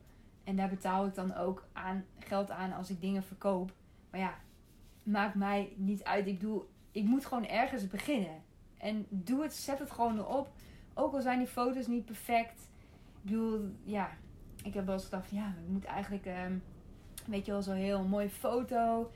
En 0.43 0.55
daar 0.55 0.69
betaal 0.69 1.05
ik 1.05 1.15
dan 1.15 1.35
ook 1.35 1.67
aan, 1.73 2.05
geld 2.19 2.51
aan 2.51 2.73
als 2.73 2.89
ik 2.89 3.01
dingen 3.01 3.23
verkoop. 3.23 3.71
Maar 4.09 4.19
ja, 4.19 4.35
maakt 5.03 5.35
mij 5.35 5.73
niet 5.75 6.03
uit. 6.03 6.27
Ik, 6.27 6.41
doe, 6.41 6.61
ik 6.91 7.03
moet 7.03 7.25
gewoon 7.25 7.47
ergens 7.47 7.87
beginnen. 7.87 8.41
En 8.77 9.05
doe 9.09 9.41
het, 9.41 9.53
zet 9.53 9.79
het 9.79 9.91
gewoon 9.91 10.17
erop. 10.17 10.49
Ook 10.97 11.13
al 11.13 11.21
zijn 11.21 11.39
die 11.39 11.47
foto's 11.47 11.87
niet 11.87 12.05
perfect. 12.05 12.59
Ik 13.13 13.21
bedoel, 13.21 13.71
ja, 13.83 14.09
ik 14.63 14.73
heb 14.73 14.85
wel 14.85 14.93
eens 14.93 15.03
gedacht, 15.03 15.29
ja, 15.29 15.47
ik 15.47 15.67
moet 15.67 15.85
eigenlijk, 15.85 16.25
um, 16.25 16.63
weet 17.25 17.45
je 17.45 17.51
wel, 17.51 17.61
zo'n 17.61 17.75
heel 17.75 18.03
mooie 18.03 18.29
foto. 18.29 19.11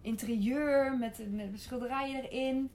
Interieur 0.00 0.98
met, 0.98 1.32
met 1.32 1.60
schilderijen 1.60 2.24
erin. 2.24 2.70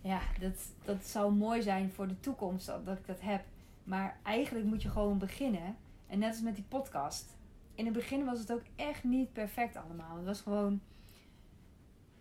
Ja, 0.00 0.20
dat, 0.40 0.72
dat 0.84 1.06
zou 1.06 1.32
mooi 1.32 1.62
zijn 1.62 1.92
voor 1.92 2.08
de 2.08 2.20
toekomst 2.20 2.66
dat, 2.66 2.86
dat 2.86 2.98
ik 2.98 3.06
dat 3.06 3.20
heb. 3.20 3.44
Maar 3.84 4.18
eigenlijk 4.22 4.66
moet 4.66 4.82
je 4.82 4.88
gewoon 4.88 5.18
beginnen. 5.18 5.76
En 6.06 6.18
net 6.18 6.30
als 6.30 6.42
met 6.42 6.54
die 6.54 6.64
podcast. 6.68 7.36
In 7.74 7.84
het 7.84 7.94
begin 7.94 8.24
was 8.24 8.38
het 8.38 8.52
ook 8.52 8.62
echt 8.76 9.04
niet 9.04 9.32
perfect 9.32 9.76
allemaal. 9.76 10.16
Het 10.16 10.26
was 10.26 10.40
gewoon 10.40 10.80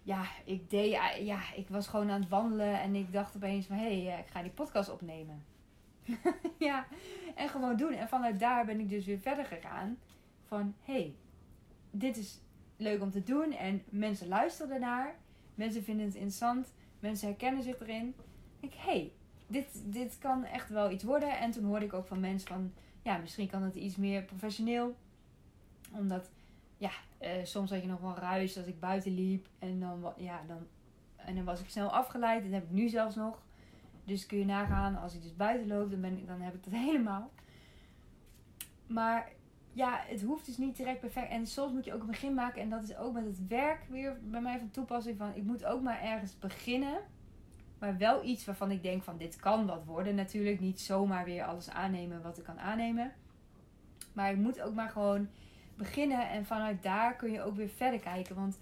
ja, 0.03 0.23
ik 0.45 0.69
deed, 0.69 0.91
ja, 1.19 1.53
ik 1.55 1.69
was 1.69 1.87
gewoon 1.87 2.09
aan 2.09 2.19
het 2.19 2.29
wandelen 2.29 2.81
en 2.81 2.95
ik 2.95 3.11
dacht 3.13 3.35
opeens 3.35 3.65
van, 3.65 3.75
hé, 3.75 4.03
hey, 4.03 4.19
ik 4.19 4.27
ga 4.27 4.41
die 4.41 4.51
podcast 4.51 4.89
opnemen. 4.89 5.43
ja, 6.57 6.87
en 7.35 7.49
gewoon 7.49 7.75
doen. 7.77 7.93
En 7.93 8.07
vanuit 8.07 8.39
daar 8.39 8.65
ben 8.65 8.79
ik 8.79 8.89
dus 8.89 9.05
weer 9.05 9.19
verder 9.19 9.45
gegaan. 9.45 9.97
Van, 10.45 10.75
hé, 10.81 10.93
hey, 10.93 11.15
dit 11.91 12.17
is 12.17 12.41
leuk 12.77 13.01
om 13.01 13.11
te 13.11 13.23
doen. 13.23 13.51
En 13.51 13.83
mensen 13.89 14.27
luisteren 14.27 14.73
ernaar. 14.73 15.15
Mensen 15.55 15.83
vinden 15.83 16.05
het 16.05 16.15
interessant. 16.15 16.73
Mensen 16.99 17.27
herkennen 17.27 17.63
zich 17.63 17.79
erin. 17.79 18.15
Ik, 18.59 18.73
hé, 18.73 18.91
hey, 18.91 19.11
dit, 19.47 19.67
dit 19.85 20.17
kan 20.17 20.43
echt 20.43 20.69
wel 20.69 20.91
iets 20.91 21.03
worden. 21.03 21.37
En 21.39 21.51
toen 21.51 21.63
hoorde 21.63 21.85
ik 21.85 21.93
ook 21.93 22.07
van 22.07 22.19
mensen 22.19 22.47
van, 22.47 22.73
ja, 23.01 23.17
misschien 23.17 23.49
kan 23.49 23.63
het 23.63 23.75
iets 23.75 23.95
meer 23.95 24.23
professioneel. 24.23 24.95
Omdat, 25.91 26.29
ja, 26.77 26.91
uh, 27.21 27.29
soms 27.43 27.69
had 27.69 27.81
je 27.81 27.87
nog 27.87 27.99
wel 27.99 28.15
ruis 28.15 28.57
als 28.57 28.65
ik 28.65 28.79
buiten 28.79 29.13
liep. 29.13 29.47
En 29.59 29.79
dan, 29.79 30.13
ja, 30.17 30.41
dan, 30.47 30.67
en 31.15 31.35
dan 31.35 31.43
was 31.43 31.61
ik 31.61 31.69
snel 31.69 31.89
afgeleid. 31.89 32.43
Dat 32.43 32.51
heb 32.51 32.63
ik 32.63 32.71
nu 32.71 32.89
zelfs 32.89 33.15
nog. 33.15 33.45
Dus 34.07 34.25
kun 34.25 34.37
je 34.37 34.45
nagaan, 34.45 34.95
als 34.95 35.15
ik 35.15 35.21
dus 35.21 35.35
buiten 35.35 35.67
loop, 35.67 35.91
dan, 35.91 36.01
ben 36.01 36.17
ik, 36.17 36.27
dan 36.27 36.41
heb 36.41 36.53
ik 36.53 36.63
dat 36.63 36.73
helemaal. 36.87 37.31
Maar 38.87 39.31
ja, 39.73 40.01
het 40.05 40.21
hoeft 40.21 40.45
dus 40.45 40.57
niet 40.57 40.77
direct 40.77 40.99
perfect. 40.99 41.29
En 41.29 41.47
soms 41.47 41.73
moet 41.73 41.85
je 41.85 41.93
ook 41.93 42.01
een 42.01 42.07
begin 42.07 42.33
maken. 42.33 42.61
En 42.61 42.69
dat 42.69 42.83
is 42.83 42.97
ook 42.97 43.13
met 43.13 43.25
het 43.25 43.47
werk 43.47 43.85
weer 43.89 44.17
bij 44.23 44.41
mij 44.41 44.59
van 44.59 44.71
toepassing. 44.71 45.17
Van, 45.17 45.35
ik 45.35 45.43
moet 45.43 45.65
ook 45.65 45.81
maar 45.81 46.01
ergens 46.01 46.39
beginnen. 46.39 46.97
Maar 47.79 47.97
wel 47.97 48.23
iets 48.23 48.45
waarvan 48.45 48.71
ik 48.71 48.83
denk 48.83 49.03
van 49.03 49.17
dit 49.17 49.35
kan 49.35 49.65
wat 49.65 49.85
worden. 49.85 50.15
Natuurlijk 50.15 50.59
niet 50.59 50.81
zomaar 50.81 51.25
weer 51.25 51.43
alles 51.43 51.69
aannemen 51.69 52.21
wat 52.21 52.37
ik 52.37 52.43
kan 52.43 52.59
aannemen. 52.59 53.11
Maar 54.13 54.31
ik 54.31 54.37
moet 54.37 54.61
ook 54.61 54.73
maar 54.73 54.89
gewoon 54.89 55.29
beginnen. 55.75 56.29
En 56.29 56.45
vanuit 56.45 56.83
daar 56.83 57.15
kun 57.15 57.31
je 57.31 57.41
ook 57.41 57.55
weer 57.55 57.69
verder 57.69 57.99
kijken. 57.99 58.35
Want 58.35 58.57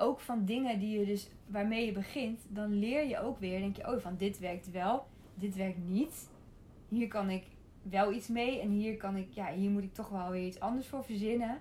ook 0.00 0.20
van 0.20 0.44
dingen 0.44 0.78
die 0.78 0.98
je 0.98 1.06
dus, 1.06 1.28
waarmee 1.46 1.86
je 1.86 1.92
begint, 1.92 2.40
dan 2.48 2.78
leer 2.78 3.08
je 3.08 3.20
ook 3.20 3.38
weer. 3.38 3.60
Denk 3.60 3.76
je, 3.76 3.92
oh, 3.92 4.00
van 4.00 4.16
dit 4.16 4.38
werkt 4.38 4.70
wel, 4.70 5.06
dit 5.34 5.56
werkt 5.56 5.88
niet. 5.88 6.28
Hier 6.88 7.08
kan 7.08 7.30
ik 7.30 7.44
wel 7.82 8.12
iets 8.12 8.28
mee. 8.28 8.60
En 8.60 8.70
hier 8.70 8.96
kan 8.96 9.16
ik, 9.16 9.28
ja, 9.30 9.52
hier 9.52 9.70
moet 9.70 9.82
ik 9.82 9.94
toch 9.94 10.08
wel 10.08 10.30
weer 10.30 10.46
iets 10.46 10.60
anders 10.60 10.86
voor 10.86 11.04
verzinnen. 11.04 11.58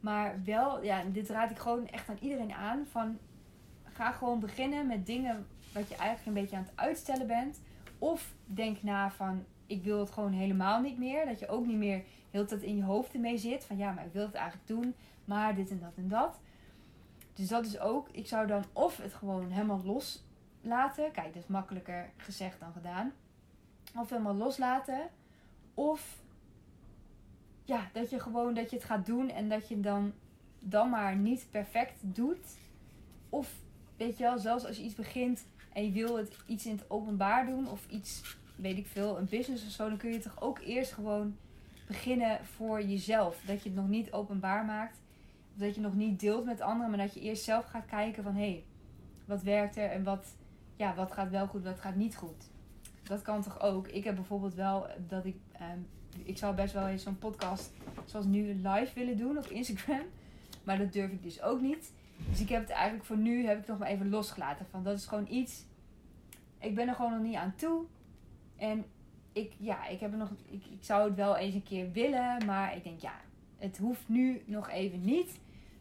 Maar 0.00 0.40
wel, 0.44 0.84
ja, 0.84 1.04
dit 1.12 1.28
raad 1.28 1.50
ik 1.50 1.58
gewoon 1.58 1.88
echt 1.88 2.08
aan 2.08 2.18
iedereen 2.20 2.52
aan. 2.52 2.86
Van 2.86 3.18
ga 3.84 4.12
gewoon 4.12 4.40
beginnen 4.40 4.86
met 4.86 5.06
dingen 5.06 5.46
wat 5.72 5.88
je 5.88 5.96
eigenlijk 5.96 6.26
een 6.26 6.42
beetje 6.42 6.56
aan 6.56 6.62
het 6.62 6.76
uitstellen 6.76 7.26
bent. 7.26 7.60
Of 7.98 8.34
denk 8.46 8.82
na 8.82 9.10
van 9.10 9.44
ik 9.66 9.82
wil 9.82 10.00
het 10.00 10.10
gewoon 10.10 10.32
helemaal 10.32 10.80
niet 10.80 10.98
meer. 10.98 11.26
Dat 11.26 11.38
je 11.38 11.48
ook 11.48 11.66
niet 11.66 11.76
meer 11.76 12.02
heel 12.30 12.46
tijd 12.46 12.62
in 12.62 12.76
je 12.76 12.84
hoofd 12.84 13.14
ermee 13.14 13.38
zit. 13.38 13.64
Van 13.64 13.76
ja, 13.76 13.92
maar 13.92 14.06
ik 14.06 14.12
wil 14.12 14.26
het 14.26 14.34
eigenlijk 14.34 14.68
doen. 14.68 14.94
Maar 15.24 15.54
dit 15.54 15.70
en 15.70 15.78
dat 15.80 15.96
en 15.96 16.08
dat. 16.08 16.40
Dus 17.38 17.48
dat 17.48 17.66
is 17.66 17.78
ook, 17.78 18.08
ik 18.12 18.26
zou 18.26 18.46
dan 18.46 18.64
of 18.72 18.96
het 18.96 19.14
gewoon 19.14 19.50
helemaal 19.50 19.82
loslaten. 19.84 21.10
Kijk, 21.12 21.34
dat 21.34 21.42
is 21.42 21.46
makkelijker 21.46 22.10
gezegd 22.16 22.60
dan 22.60 22.72
gedaan. 22.72 23.12
Of 23.96 24.10
helemaal 24.10 24.34
loslaten. 24.34 25.08
Of 25.74 26.18
ja, 27.64 27.88
dat 27.92 28.10
je 28.10 28.20
gewoon 28.20 28.54
dat 28.54 28.70
je 28.70 28.76
het 28.76 28.84
gaat 28.84 29.06
doen 29.06 29.30
en 29.30 29.48
dat 29.48 29.68
je 29.68 29.80
dan, 29.80 30.12
dan 30.58 30.90
maar 30.90 31.16
niet 31.16 31.46
perfect 31.50 31.94
doet. 32.02 32.56
Of 33.28 33.54
weet 33.96 34.18
je 34.18 34.24
wel, 34.24 34.38
zelfs 34.38 34.64
als 34.64 34.76
je 34.76 34.82
iets 34.82 34.94
begint 34.94 35.46
en 35.72 35.84
je 35.84 35.92
wil 35.92 36.16
het 36.16 36.36
iets 36.46 36.66
in 36.66 36.76
het 36.76 36.90
openbaar 36.90 37.46
doen 37.46 37.68
of 37.68 37.86
iets, 37.88 38.36
weet 38.56 38.78
ik 38.78 38.86
veel, 38.86 39.18
een 39.18 39.28
business 39.28 39.64
of 39.64 39.70
zo, 39.70 39.88
dan 39.88 39.98
kun 39.98 40.12
je 40.12 40.18
toch 40.18 40.40
ook 40.40 40.58
eerst 40.58 40.92
gewoon 40.92 41.36
beginnen 41.86 42.46
voor 42.46 42.82
jezelf. 42.82 43.42
Dat 43.46 43.62
je 43.62 43.68
het 43.68 43.78
nog 43.78 43.88
niet 43.88 44.12
openbaar 44.12 44.64
maakt. 44.64 44.98
Dat 45.58 45.74
je 45.74 45.80
nog 45.80 45.94
niet 45.94 46.20
deelt 46.20 46.44
met 46.44 46.60
anderen, 46.60 46.90
maar 46.90 47.06
dat 47.06 47.14
je 47.14 47.20
eerst 47.20 47.44
zelf 47.44 47.64
gaat 47.64 47.86
kijken 47.86 48.22
van 48.22 48.34
hé, 48.34 48.40
hey, 48.40 48.64
wat 49.24 49.42
werkt 49.42 49.76
er 49.76 49.90
en 49.90 50.04
wat, 50.04 50.36
ja, 50.76 50.94
wat 50.94 51.12
gaat 51.12 51.30
wel 51.30 51.46
goed, 51.46 51.64
wat 51.64 51.80
gaat 51.80 51.94
niet 51.94 52.16
goed. 52.16 52.50
Dat 53.02 53.22
kan 53.22 53.42
toch 53.42 53.60
ook. 53.60 53.88
Ik 53.88 54.04
heb 54.04 54.14
bijvoorbeeld 54.14 54.54
wel 54.54 54.86
dat 55.08 55.24
ik, 55.24 55.36
um, 55.60 55.86
ik 56.24 56.38
zou 56.38 56.54
best 56.54 56.74
wel 56.74 56.86
eens 56.86 57.02
zo'n 57.02 57.18
podcast 57.18 57.72
zoals 58.04 58.26
nu 58.26 58.54
live 58.54 58.94
willen 58.94 59.16
doen 59.16 59.38
op 59.38 59.46
Instagram. 59.46 60.02
Maar 60.64 60.78
dat 60.78 60.92
durf 60.92 61.10
ik 61.10 61.22
dus 61.22 61.42
ook 61.42 61.60
niet. 61.60 61.92
Dus 62.30 62.40
ik 62.40 62.48
heb 62.48 62.60
het 62.60 62.70
eigenlijk 62.70 63.04
voor 63.04 63.16
nu 63.16 63.46
heb 63.46 63.58
ik 63.58 63.66
nog 63.66 63.78
maar 63.78 63.88
even 63.88 64.08
losgelaten. 64.08 64.66
Van 64.70 64.82
dat 64.82 64.98
is 64.98 65.06
gewoon 65.06 65.26
iets. 65.30 65.64
Ik 66.58 66.74
ben 66.74 66.88
er 66.88 66.94
gewoon 66.94 67.12
nog 67.12 67.22
niet 67.22 67.34
aan 67.34 67.54
toe. 67.56 67.84
En 68.56 68.84
ik, 69.32 69.52
ja, 69.58 69.86
ik, 69.86 70.00
heb 70.00 70.16
nog, 70.16 70.30
ik, 70.50 70.64
ik 70.66 70.84
zou 70.84 71.08
het 71.08 71.16
wel 71.16 71.36
eens 71.36 71.54
een 71.54 71.62
keer 71.62 71.92
willen, 71.92 72.46
maar 72.46 72.76
ik 72.76 72.84
denk 72.84 73.00
ja, 73.00 73.14
het 73.56 73.78
hoeft 73.78 74.08
nu 74.08 74.42
nog 74.46 74.68
even 74.68 75.04
niet. 75.04 75.38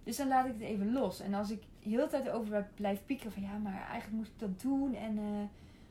Dus 0.07 0.17
dan 0.17 0.27
laat 0.27 0.45
ik 0.45 0.51
het 0.51 0.61
even 0.61 0.91
los. 0.91 1.19
En 1.19 1.33
als 1.33 1.51
ik 1.51 1.63
heel 1.79 2.07
tijd 2.07 2.29
over 2.29 2.67
blijf 2.75 3.05
piekeren 3.05 3.31
van 3.31 3.41
ja, 3.41 3.57
maar 3.57 3.87
eigenlijk 3.89 4.11
moet 4.11 4.27
ik 4.27 4.39
dat 4.39 4.61
doen. 4.61 4.95
En 4.95 5.17
uh, 5.17 5.43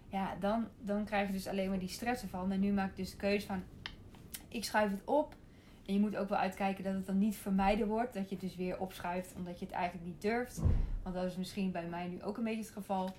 ja, 0.08 0.36
dan, 0.40 0.66
dan 0.80 1.04
krijg 1.04 1.26
je 1.26 1.32
dus 1.32 1.46
alleen 1.46 1.68
maar 1.68 1.78
die 1.78 1.88
stress 1.88 2.22
ervan. 2.22 2.52
En 2.52 2.60
nu 2.60 2.72
maak 2.72 2.90
ik 2.90 2.96
dus 2.96 3.10
de 3.10 3.16
keuze 3.16 3.46
van 3.46 3.62
ik 4.48 4.64
schuif 4.64 4.90
het 4.90 5.04
op. 5.04 5.34
En 5.86 5.94
je 5.94 6.00
moet 6.00 6.16
ook 6.16 6.28
wel 6.28 6.38
uitkijken 6.38 6.84
dat 6.84 6.94
het 6.94 7.06
dan 7.06 7.18
niet 7.18 7.36
vermijden 7.36 7.86
wordt. 7.86 8.14
Dat 8.14 8.28
je 8.28 8.34
het 8.34 8.44
dus 8.44 8.56
weer 8.56 8.78
opschuift 8.78 9.34
omdat 9.36 9.58
je 9.58 9.64
het 9.64 9.74
eigenlijk 9.74 10.06
niet 10.06 10.20
durft. 10.20 10.60
Want 11.02 11.14
dat 11.14 11.24
is 11.24 11.36
misschien 11.36 11.70
bij 11.70 11.86
mij 11.86 12.06
nu 12.06 12.22
ook 12.22 12.36
een 12.36 12.44
beetje 12.44 12.62
het 12.62 12.70
geval. 12.70 13.14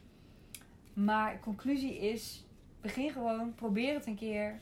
Maar 0.94 1.40
conclusie 1.40 1.98
is, 1.98 2.46
Begin 2.82 3.12
gewoon, 3.12 3.56
probeer 3.56 3.94
het 3.94 4.06
een 4.06 4.16
keer. 4.16 4.56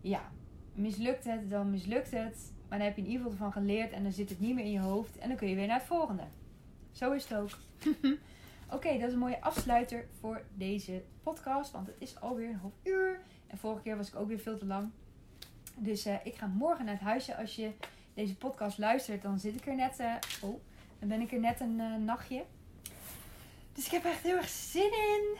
Ja, 0.00 0.30
mislukt 0.72 1.24
het, 1.24 1.50
dan 1.50 1.70
mislukt 1.70 2.10
het. 2.10 2.52
Maar 2.70 2.78
dan 2.78 2.88
heb 2.88 2.96
je 2.96 3.02
in 3.02 3.08
ieder 3.08 3.22
geval 3.22 3.46
ervan 3.46 3.62
geleerd 3.62 3.92
en 3.92 4.02
dan 4.02 4.12
zit 4.12 4.28
het 4.28 4.40
niet 4.40 4.54
meer 4.54 4.64
in 4.64 4.70
je 4.70 4.80
hoofd. 4.80 5.18
En 5.18 5.28
dan 5.28 5.36
kun 5.36 5.48
je 5.48 5.54
weer 5.54 5.66
naar 5.66 5.78
het 5.78 5.86
volgende. 5.86 6.22
Zo 6.92 7.12
is 7.12 7.28
het 7.28 7.38
ook. 7.38 7.50
Oké, 8.76 8.98
dat 8.98 9.08
is 9.08 9.12
een 9.12 9.18
mooie 9.18 9.40
afsluiter 9.40 10.06
voor 10.20 10.42
deze 10.54 11.02
podcast. 11.22 11.72
Want 11.72 11.86
het 11.86 11.96
is 11.98 12.20
alweer 12.20 12.48
een 12.48 12.54
half 12.54 12.72
uur. 12.82 13.20
En 13.46 13.58
vorige 13.58 13.82
keer 13.82 13.96
was 13.96 14.08
ik 14.08 14.16
ook 14.16 14.28
weer 14.28 14.38
veel 14.38 14.58
te 14.58 14.66
lang. 14.66 14.90
Dus 15.76 16.06
uh, 16.06 16.14
ik 16.24 16.34
ga 16.34 16.46
morgen 16.46 16.84
naar 16.84 16.94
het 16.94 17.02
huisje. 17.02 17.36
Als 17.36 17.56
je 17.56 17.70
deze 18.14 18.36
podcast 18.36 18.78
luistert, 18.78 19.22
dan 19.22 19.38
zit 19.38 19.54
ik 19.54 19.66
er 19.66 19.74
net. 19.74 20.00
Uh, 20.00 20.14
oh, 20.42 20.60
Dan 20.98 21.08
ben 21.08 21.20
ik 21.20 21.32
er 21.32 21.40
net 21.40 21.60
een 21.60 21.80
eh, 21.80 21.96
nachtje. 21.96 22.44
Dus 23.72 23.86
ik 23.86 23.90
heb 23.90 24.04
er 24.04 24.10
echt 24.10 24.22
heel 24.22 24.36
erg 24.36 24.48
zin 24.48 24.92
in. 24.92 25.36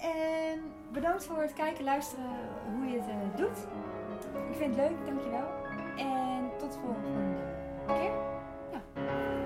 En 0.00 0.60
bedankt 0.92 1.24
voor 1.24 1.42
het 1.42 1.52
kijken, 1.52 1.84
luisteren 1.84 2.30
hoe 2.74 2.86
je 2.86 3.00
het 3.00 3.08
eh, 3.08 3.36
doet. 3.36 3.58
Ik 4.50 4.56
vind 4.56 4.76
het 4.76 4.90
leuk, 4.90 5.06
dankjewel. 5.06 5.69
En 6.00 6.50
tot 6.58 6.78
volgende 6.82 7.18
keer. 7.86 8.12
Ja. 8.70 9.39